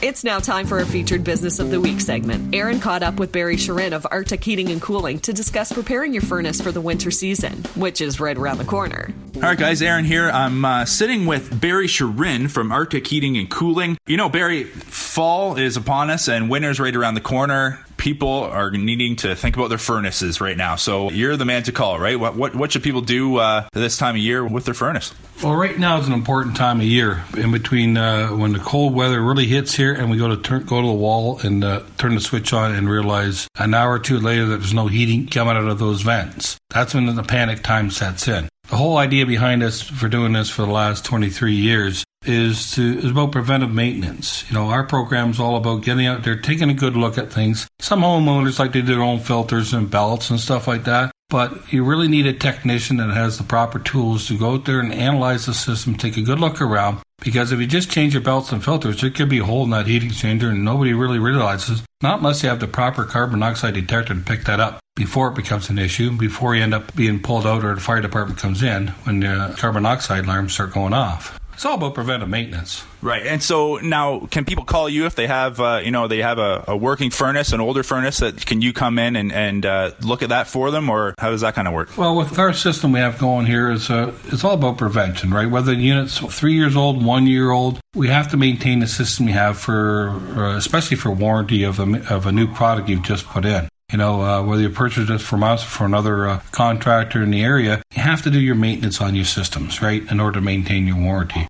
It's 0.00 0.22
now 0.22 0.38
time 0.38 0.64
for 0.64 0.78
our 0.78 0.84
featured 0.84 1.24
Business 1.24 1.58
of 1.58 1.72
the 1.72 1.80
Week 1.80 2.00
segment. 2.00 2.54
Aaron 2.54 2.78
caught 2.78 3.02
up 3.02 3.18
with 3.18 3.32
Barry 3.32 3.56
Sharin 3.56 3.92
of 3.92 4.06
Arctic 4.08 4.44
Heating 4.44 4.70
and 4.70 4.80
Cooling 4.80 5.18
to 5.20 5.32
discuss 5.32 5.72
preparing 5.72 6.12
your 6.12 6.22
furnace 6.22 6.60
for 6.60 6.70
the 6.70 6.80
winter 6.80 7.10
season, 7.10 7.64
which 7.74 8.00
is 8.00 8.20
right 8.20 8.38
around 8.38 8.58
the 8.58 8.64
corner. 8.64 9.12
All 9.34 9.42
right, 9.42 9.58
guys, 9.58 9.82
Aaron 9.82 10.04
here. 10.04 10.30
I'm 10.30 10.64
uh, 10.64 10.84
sitting 10.84 11.26
with 11.26 11.60
Barry 11.60 11.88
Sharin 11.88 12.48
from 12.48 12.70
Arctic 12.70 13.08
Heating 13.08 13.36
and 13.38 13.50
Cooling. 13.50 13.98
You 14.06 14.16
know, 14.16 14.28
Barry, 14.28 14.62
fall 14.62 15.56
is 15.56 15.76
upon 15.76 16.10
us 16.10 16.28
and 16.28 16.48
winter's 16.48 16.78
right 16.78 16.94
around 16.94 17.14
the 17.14 17.20
corner. 17.20 17.84
People 17.98 18.44
are 18.44 18.70
needing 18.70 19.16
to 19.16 19.34
think 19.36 19.56
about 19.56 19.68
their 19.68 19.78
furnaces 19.78 20.40
right 20.40 20.56
now. 20.56 20.76
So 20.76 21.10
you're 21.10 21.36
the 21.36 21.44
man 21.44 21.64
to 21.64 21.72
call, 21.72 21.98
right? 21.98 22.18
What 22.18 22.36
what, 22.36 22.54
what 22.54 22.72
should 22.72 22.82
people 22.82 23.02
do 23.02 23.36
uh, 23.36 23.68
this 23.72 23.98
time 23.98 24.14
of 24.14 24.22
year 24.22 24.44
with 24.44 24.64
their 24.64 24.74
furnace? 24.74 25.14
Well, 25.42 25.54
right 25.54 25.78
now 25.78 25.98
is 25.98 26.06
an 26.06 26.14
important 26.14 26.56
time 26.56 26.80
of 26.80 26.86
year 26.86 27.22
in 27.36 27.52
between 27.52 27.96
uh, 27.96 28.28
when 28.28 28.52
the 28.52 28.58
cold 28.58 28.94
weather 28.94 29.20
really 29.20 29.46
hits 29.46 29.74
here 29.74 29.92
and 29.92 30.10
we 30.10 30.16
go 30.16 30.28
to 30.28 30.36
turn, 30.36 30.64
go 30.64 30.80
to 30.80 30.86
the 30.86 30.92
wall 30.92 31.38
and 31.40 31.62
uh, 31.62 31.82
turn 31.98 32.14
the 32.14 32.20
switch 32.20 32.52
on 32.52 32.74
and 32.74 32.88
realize 32.88 33.48
an 33.58 33.74
hour 33.74 33.92
or 33.92 33.98
two 33.98 34.18
later 34.18 34.46
that 34.46 34.58
there's 34.58 34.74
no 34.74 34.86
heating 34.86 35.26
coming 35.26 35.56
out 35.56 35.68
of 35.68 35.78
those 35.78 36.02
vents. 36.02 36.56
That's 36.70 36.94
when 36.94 37.06
the 37.14 37.22
panic 37.22 37.62
time 37.62 37.90
sets 37.90 38.26
in. 38.26 38.48
The 38.68 38.76
whole 38.76 38.98
idea 38.98 39.24
behind 39.26 39.62
us 39.62 39.80
for 39.80 40.08
doing 40.08 40.34
this 40.34 40.50
for 40.50 40.62
the 40.62 40.70
last 40.70 41.04
23 41.04 41.54
years 41.54 42.04
is 42.28 42.72
to 42.72 42.98
is 42.98 43.10
about 43.10 43.32
preventive 43.32 43.72
maintenance. 43.72 44.44
You 44.48 44.54
know, 44.54 44.68
our 44.68 44.84
program 44.84 45.30
is 45.30 45.40
all 45.40 45.56
about 45.56 45.82
getting 45.82 46.06
out 46.06 46.22
there, 46.22 46.36
taking 46.36 46.70
a 46.70 46.74
good 46.74 46.96
look 46.96 47.18
at 47.18 47.32
things. 47.32 47.68
Some 47.80 48.02
homeowners 48.02 48.58
like 48.58 48.72
to 48.72 48.82
do 48.82 48.94
their 48.94 49.02
own 49.02 49.20
filters 49.20 49.72
and 49.72 49.90
belts 49.90 50.30
and 50.30 50.38
stuff 50.38 50.68
like 50.68 50.84
that. 50.84 51.10
But 51.30 51.72
you 51.72 51.84
really 51.84 52.08
need 52.08 52.26
a 52.26 52.32
technician 52.32 52.96
that 52.96 53.10
has 53.10 53.36
the 53.36 53.44
proper 53.44 53.78
tools 53.78 54.28
to 54.28 54.38
go 54.38 54.54
out 54.54 54.64
there 54.64 54.80
and 54.80 54.94
analyze 54.94 55.44
the 55.44 55.52
system, 55.52 55.94
take 55.94 56.16
a 56.16 56.22
good 56.22 56.40
look 56.40 56.60
around. 56.62 57.00
Because 57.20 57.52
if 57.52 57.60
you 57.60 57.66
just 57.66 57.90
change 57.90 58.14
your 58.14 58.22
belts 58.22 58.50
and 58.50 58.64
filters, 58.64 59.00
there 59.00 59.10
could 59.10 59.28
be 59.28 59.40
a 59.40 59.44
hole 59.44 59.64
in 59.64 59.70
that 59.70 59.88
heat 59.88 60.02
exchanger 60.02 60.50
and 60.50 60.64
nobody 60.64 60.94
really 60.94 61.18
realizes, 61.18 61.82
not 62.00 62.18
unless 62.18 62.42
you 62.42 62.48
have 62.48 62.60
the 62.60 62.68
proper 62.68 63.04
carbon 63.04 63.40
monoxide 63.40 63.74
detector 63.74 64.14
to 64.14 64.20
pick 64.20 64.44
that 64.44 64.60
up 64.60 64.80
before 64.94 65.28
it 65.28 65.34
becomes 65.34 65.68
an 65.68 65.78
issue, 65.78 66.16
before 66.16 66.54
you 66.54 66.62
end 66.62 66.72
up 66.72 66.94
being 66.94 67.20
pulled 67.20 67.46
out 67.46 67.64
or 67.64 67.74
the 67.74 67.80
fire 67.80 68.00
department 68.00 68.38
comes 68.38 68.62
in 68.62 68.88
when 69.04 69.20
the 69.20 69.54
carbon 69.58 69.82
monoxide 69.82 70.24
alarms 70.24 70.54
start 70.54 70.72
going 70.72 70.94
off. 70.94 71.38
It's 71.58 71.64
all 71.64 71.74
about 71.74 71.94
preventive 71.94 72.28
maintenance. 72.28 72.84
Right. 73.02 73.26
And 73.26 73.42
so 73.42 73.78
now, 73.78 74.28
can 74.30 74.44
people 74.44 74.64
call 74.64 74.88
you 74.88 75.06
if 75.06 75.16
they 75.16 75.26
have, 75.26 75.58
uh, 75.58 75.80
you 75.82 75.90
know, 75.90 76.06
they 76.06 76.18
have 76.18 76.38
a, 76.38 76.64
a, 76.68 76.76
working 76.76 77.10
furnace, 77.10 77.52
an 77.52 77.60
older 77.60 77.82
furnace? 77.82 78.18
That 78.18 78.46
can 78.46 78.62
you 78.62 78.72
come 78.72 78.96
in 78.96 79.16
and, 79.16 79.32
and 79.32 79.66
uh, 79.66 79.90
look 80.00 80.22
at 80.22 80.28
that 80.28 80.46
for 80.46 80.70
them, 80.70 80.88
or 80.88 81.16
how 81.18 81.30
does 81.30 81.40
that 81.40 81.56
kind 81.56 81.66
of 81.66 81.74
work? 81.74 81.98
Well, 81.98 82.16
with 82.16 82.38
our 82.38 82.52
system 82.52 82.92
we 82.92 83.00
have 83.00 83.18
going 83.18 83.46
here, 83.46 83.72
is 83.72 83.90
uh, 83.90 84.14
it's 84.26 84.44
all 84.44 84.54
about 84.54 84.78
prevention, 84.78 85.32
right? 85.32 85.50
Whether 85.50 85.74
the 85.74 85.80
unit's 85.80 86.18
three 86.18 86.54
years 86.54 86.76
old, 86.76 87.04
one 87.04 87.26
year 87.26 87.50
old, 87.50 87.80
we 87.92 88.06
have 88.06 88.30
to 88.30 88.36
maintain 88.36 88.78
the 88.78 88.86
system 88.86 89.26
we 89.26 89.32
have 89.32 89.58
for, 89.58 90.10
uh, 90.10 90.56
especially 90.56 90.96
for 90.96 91.10
warranty 91.10 91.64
of 91.64 91.80
a, 91.80 92.14
of 92.14 92.26
a 92.26 92.30
new 92.30 92.46
product 92.46 92.88
you've 92.88 93.02
just 93.02 93.26
put 93.26 93.44
in. 93.44 93.68
You 93.90 93.96
know, 93.96 94.20
uh, 94.20 94.42
whether 94.42 94.60
you 94.60 94.68
purchase 94.68 95.08
it 95.08 95.18
from 95.22 95.42
us 95.42 95.64
or 95.64 95.68
from 95.68 95.86
another 95.94 96.28
uh, 96.28 96.40
contractor 96.50 97.22
in 97.22 97.30
the 97.30 97.42
area, 97.42 97.82
you 97.94 98.02
have 98.02 98.20
to 98.22 98.30
do 98.30 98.38
your 98.38 98.54
maintenance 98.54 99.00
on 99.00 99.14
your 99.14 99.24
systems, 99.24 99.80
right, 99.80 100.02
in 100.10 100.20
order 100.20 100.38
to 100.38 100.44
maintain 100.44 100.86
your 100.86 100.98
warranty. 100.98 101.48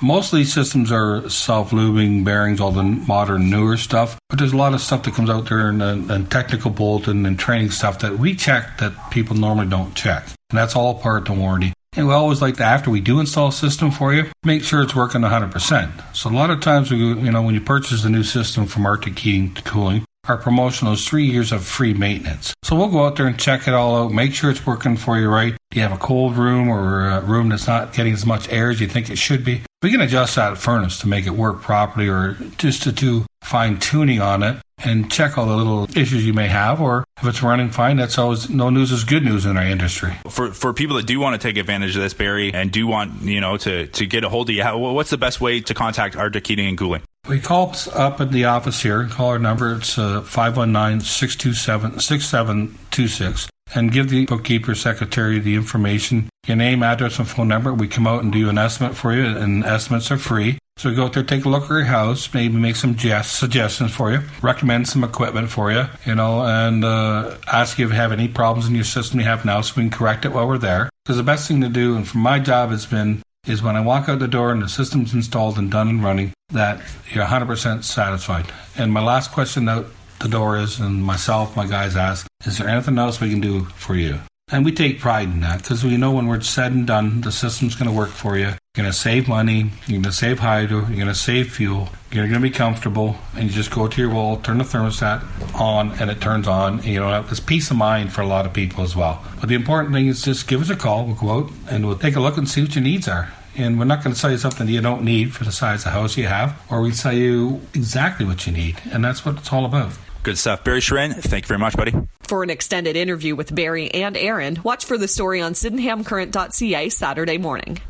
Most 0.00 0.32
of 0.32 0.36
these 0.36 0.52
systems 0.52 0.90
are 0.92 1.28
self-lubing 1.28 2.24
bearings, 2.24 2.60
all 2.60 2.70
the 2.70 2.82
modern 2.82 3.50
newer 3.50 3.76
stuff. 3.76 4.18
But 4.28 4.38
there's 4.38 4.52
a 4.52 4.56
lot 4.56 4.74
of 4.74 4.80
stuff 4.80 5.02
that 5.04 5.14
comes 5.14 5.30
out 5.30 5.48
there 5.48 5.68
and, 5.68 6.30
technical 6.30 6.70
bulletin 6.70 7.26
and 7.26 7.38
training 7.38 7.70
stuff 7.70 7.98
that 8.00 8.18
we 8.18 8.34
check 8.34 8.78
that 8.78 8.92
people 9.10 9.36
normally 9.36 9.66
don't 9.66 9.94
check. 9.94 10.24
And 10.50 10.58
that's 10.58 10.76
all 10.76 10.94
part 10.94 11.28
of 11.28 11.34
the 11.36 11.40
warranty. 11.40 11.72
And 11.96 12.06
we 12.06 12.14
always 12.14 12.40
like 12.40 12.56
to, 12.58 12.64
after 12.64 12.90
we 12.90 13.00
do 13.00 13.18
install 13.18 13.48
a 13.48 13.52
system 13.52 13.90
for 13.90 14.14
you, 14.14 14.26
make 14.44 14.62
sure 14.62 14.80
it's 14.82 14.94
working 14.94 15.22
100%. 15.22 16.16
So 16.16 16.30
a 16.30 16.32
lot 16.32 16.50
of 16.50 16.60
times, 16.60 16.90
we, 16.90 16.98
you 16.98 17.32
know, 17.32 17.42
when 17.42 17.54
you 17.54 17.60
purchase 17.60 18.04
a 18.04 18.10
new 18.10 18.22
system 18.22 18.66
from 18.66 18.86
Arctic 18.86 19.18
Heating 19.18 19.54
Cooling, 19.64 20.04
our 20.30 20.36
promotional 20.36 20.92
is 20.92 21.06
three 21.06 21.26
years 21.26 21.50
of 21.50 21.64
free 21.64 21.92
maintenance. 21.92 22.54
So 22.62 22.76
we'll 22.76 22.88
go 22.88 23.04
out 23.04 23.16
there 23.16 23.26
and 23.26 23.38
check 23.38 23.66
it 23.66 23.74
all 23.74 23.96
out, 23.96 24.12
make 24.12 24.32
sure 24.32 24.48
it's 24.50 24.64
working 24.64 24.96
for 24.96 25.18
you 25.18 25.28
right. 25.28 25.56
Do 25.70 25.76
you 25.76 25.82
have 25.82 25.92
a 25.92 25.98
cold 25.98 26.36
room 26.36 26.68
or 26.68 27.08
a 27.08 27.20
room 27.20 27.48
that's 27.48 27.66
not 27.66 27.92
getting 27.92 28.12
as 28.12 28.24
much 28.24 28.48
air 28.48 28.70
as 28.70 28.80
you 28.80 28.86
think 28.86 29.10
it 29.10 29.18
should 29.18 29.44
be? 29.44 29.62
We 29.82 29.90
can 29.90 30.00
adjust 30.00 30.36
that 30.36 30.56
furnace 30.56 31.00
to 31.00 31.08
make 31.08 31.26
it 31.26 31.30
work 31.30 31.62
properly 31.62 32.08
or 32.08 32.34
just 32.58 32.84
to 32.84 32.92
do 32.92 33.26
fine 33.42 33.78
tuning 33.78 34.20
on 34.20 34.42
it 34.42 34.58
and 34.84 35.10
check 35.10 35.38
all 35.38 35.46
the 35.46 35.56
little 35.56 35.84
issues 35.96 36.26
you 36.26 36.32
may 36.32 36.48
have. 36.48 36.80
Or 36.80 37.04
if 37.18 37.26
it's 37.26 37.42
running 37.42 37.70
fine, 37.70 37.96
that's 37.96 38.18
always 38.18 38.48
no 38.50 38.70
news 38.70 38.92
is 38.92 39.04
good 39.04 39.24
news 39.24 39.46
in 39.46 39.56
our 39.56 39.64
industry. 39.66 40.16
For 40.28 40.52
for 40.52 40.72
people 40.72 40.96
that 40.96 41.06
do 41.06 41.18
want 41.20 41.40
to 41.40 41.48
take 41.48 41.56
advantage 41.56 41.96
of 41.96 42.02
this, 42.02 42.14
Barry, 42.14 42.52
and 42.52 42.70
do 42.70 42.86
want 42.86 43.22
you 43.22 43.40
know 43.40 43.56
to 43.58 43.86
to 43.86 44.06
get 44.06 44.24
a 44.24 44.28
hold 44.28 44.48
of 44.48 44.54
you, 44.54 44.62
how, 44.62 44.78
what's 44.78 45.10
the 45.10 45.18
best 45.18 45.40
way 45.40 45.60
to 45.60 45.74
contact 45.74 46.16
Arctic 46.16 46.46
Heating 46.46 46.68
and 46.68 46.78
Cooling? 46.78 47.02
We 47.28 47.38
call 47.38 47.74
up 47.92 48.20
in 48.20 48.30
the 48.30 48.46
office 48.46 48.82
here, 48.82 49.06
call 49.06 49.28
our 49.28 49.38
number, 49.38 49.74
it's 49.74 49.98
uh, 49.98 50.22
519 50.22 51.02
627 51.02 52.00
6726, 52.00 53.48
and 53.74 53.92
give 53.92 54.08
the 54.08 54.24
bookkeeper 54.26 54.74
secretary 54.74 55.38
the 55.38 55.54
information, 55.54 56.30
your 56.46 56.56
name, 56.56 56.82
address, 56.82 57.18
and 57.18 57.28
phone 57.28 57.48
number. 57.48 57.74
We 57.74 57.88
come 57.88 58.06
out 58.06 58.22
and 58.22 58.32
do 58.32 58.48
an 58.48 58.58
estimate 58.58 58.96
for 58.96 59.12
you, 59.12 59.24
and 59.24 59.64
estimates 59.64 60.10
are 60.10 60.18
free. 60.18 60.58
So 60.80 60.88
we 60.88 60.94
go 60.94 61.04
out 61.04 61.12
there, 61.12 61.22
take 61.22 61.44
a 61.44 61.48
look 61.50 61.64
at 61.64 61.68
your 61.68 61.82
house, 61.82 62.32
maybe 62.32 62.56
make 62.56 62.74
some 62.74 62.96
suggestions 62.96 63.94
for 63.94 64.12
you, 64.12 64.22
recommend 64.40 64.88
some 64.88 65.04
equipment 65.04 65.50
for 65.50 65.70
you, 65.70 65.84
you 66.06 66.14
know, 66.14 66.42
and 66.42 66.82
uh, 66.86 67.36
ask 67.46 67.78
you 67.78 67.84
if 67.84 67.90
you 67.90 67.98
have 67.98 68.12
any 68.12 68.28
problems 68.28 68.66
in 68.66 68.74
your 68.74 68.84
system 68.84 69.20
you 69.20 69.26
have 69.26 69.44
now 69.44 69.60
so 69.60 69.74
we 69.76 69.82
can 69.82 69.90
correct 69.90 70.24
it 70.24 70.32
while 70.32 70.48
we're 70.48 70.56
there. 70.56 70.88
Because 71.04 71.18
the 71.18 71.22
best 71.22 71.46
thing 71.46 71.60
to 71.60 71.68
do, 71.68 71.96
and 71.96 72.08
for 72.08 72.16
my 72.16 72.38
job 72.38 72.70
has 72.70 72.86
been 72.86 73.20
is 73.46 73.62
when 73.62 73.76
I 73.76 73.82
walk 73.82 74.08
out 74.08 74.20
the 74.20 74.26
door 74.26 74.52
and 74.52 74.62
the 74.62 74.70
system's 74.70 75.12
installed 75.12 75.58
and 75.58 75.70
done 75.70 75.90
and 75.90 76.02
running, 76.02 76.32
that 76.48 76.80
you're 77.12 77.26
100% 77.26 77.84
satisfied. 77.84 78.50
And 78.78 78.90
my 78.90 79.04
last 79.04 79.32
question 79.32 79.68
out 79.68 79.84
the 80.20 80.28
door 80.28 80.56
is, 80.56 80.80
and 80.80 81.04
myself, 81.04 81.56
my 81.56 81.66
guys 81.66 81.94
ask, 81.94 82.26
is 82.46 82.56
there 82.56 82.68
anything 82.70 82.96
else 82.96 83.20
we 83.20 83.28
can 83.28 83.42
do 83.42 83.66
for 83.66 83.96
you? 83.96 84.18
And 84.52 84.64
we 84.64 84.72
take 84.72 84.98
pride 84.98 85.28
in 85.28 85.40
that 85.40 85.62
because 85.62 85.84
we 85.84 85.96
know 85.96 86.10
when 86.10 86.26
we're 86.26 86.40
said 86.40 86.72
and 86.72 86.86
done, 86.86 87.20
the 87.20 87.30
system's 87.30 87.76
going 87.76 87.88
to 87.88 87.96
work 87.96 88.10
for 88.10 88.36
you. 88.36 88.46
You're 88.46 88.84
going 88.84 88.90
to 88.90 88.92
save 88.92 89.28
money, 89.28 89.70
you're 89.86 90.00
going 90.00 90.02
to 90.02 90.12
save 90.12 90.40
hydro, 90.40 90.78
you're 90.86 90.96
going 90.96 91.06
to 91.06 91.14
save 91.14 91.52
fuel, 91.52 91.88
you're 92.10 92.26
going 92.26 92.40
to 92.40 92.48
be 92.48 92.50
comfortable, 92.50 93.16
and 93.34 93.44
you 93.44 93.50
just 93.50 93.70
go 93.70 93.88
to 93.88 94.00
your 94.00 94.10
wall, 94.10 94.36
turn 94.38 94.58
the 94.58 94.64
thermostat 94.64 95.24
on, 95.54 95.92
and 96.00 96.10
it 96.10 96.20
turns 96.20 96.48
on. 96.48 96.74
And, 96.74 96.84
you 96.84 97.00
know, 97.00 97.24
it's 97.28 97.40
peace 97.40 97.70
of 97.70 97.76
mind 97.76 98.12
for 98.12 98.22
a 98.22 98.26
lot 98.26 98.46
of 98.46 98.52
people 98.52 98.82
as 98.82 98.96
well. 98.96 99.24
But 99.40 99.48
the 99.48 99.54
important 99.54 99.94
thing 99.94 100.06
is 100.06 100.22
just 100.22 100.48
give 100.48 100.60
us 100.60 100.70
a 100.70 100.76
call, 100.76 101.06
we'll 101.06 101.16
go 101.16 101.30
out, 101.30 101.50
and 101.68 101.86
we'll 101.86 101.98
take 101.98 102.16
a 102.16 102.20
look 102.20 102.36
and 102.36 102.48
see 102.48 102.62
what 102.62 102.74
your 102.74 102.84
needs 102.84 103.08
are. 103.08 103.32
And 103.56 103.78
we're 103.78 103.84
not 103.84 104.04
going 104.04 104.14
to 104.14 104.18
sell 104.18 104.30
you 104.30 104.38
something 104.38 104.66
that 104.66 104.72
you 104.72 104.80
don't 104.80 105.02
need 105.02 105.32
for 105.32 105.44
the 105.44 105.52
size 105.52 105.84
of 105.84 105.92
house 105.92 106.16
you 106.16 106.26
have, 106.26 106.60
or 106.70 106.80
we 106.80 106.92
sell 106.92 107.12
you 107.12 107.60
exactly 107.74 108.24
what 108.24 108.46
you 108.46 108.52
need. 108.52 108.80
And 108.92 109.04
that's 109.04 109.24
what 109.24 109.38
it's 109.38 109.52
all 109.52 109.64
about. 109.64 109.92
Good 110.22 110.38
stuff. 110.38 110.64
Barry 110.64 110.80
Sharin, 110.80 111.14
thank 111.14 111.44
you 111.44 111.48
very 111.48 111.58
much, 111.58 111.76
buddy. 111.76 111.94
For 112.22 112.42
an 112.42 112.50
extended 112.50 112.96
interview 112.96 113.34
with 113.34 113.54
Barry 113.54 113.90
and 113.92 114.16
Aaron, 114.16 114.58
watch 114.62 114.84
for 114.84 114.98
the 114.98 115.08
story 115.08 115.40
on 115.40 115.54
SydenhamCurrent.ca 115.54 116.88
Saturday 116.90 117.38
morning. 117.38 117.80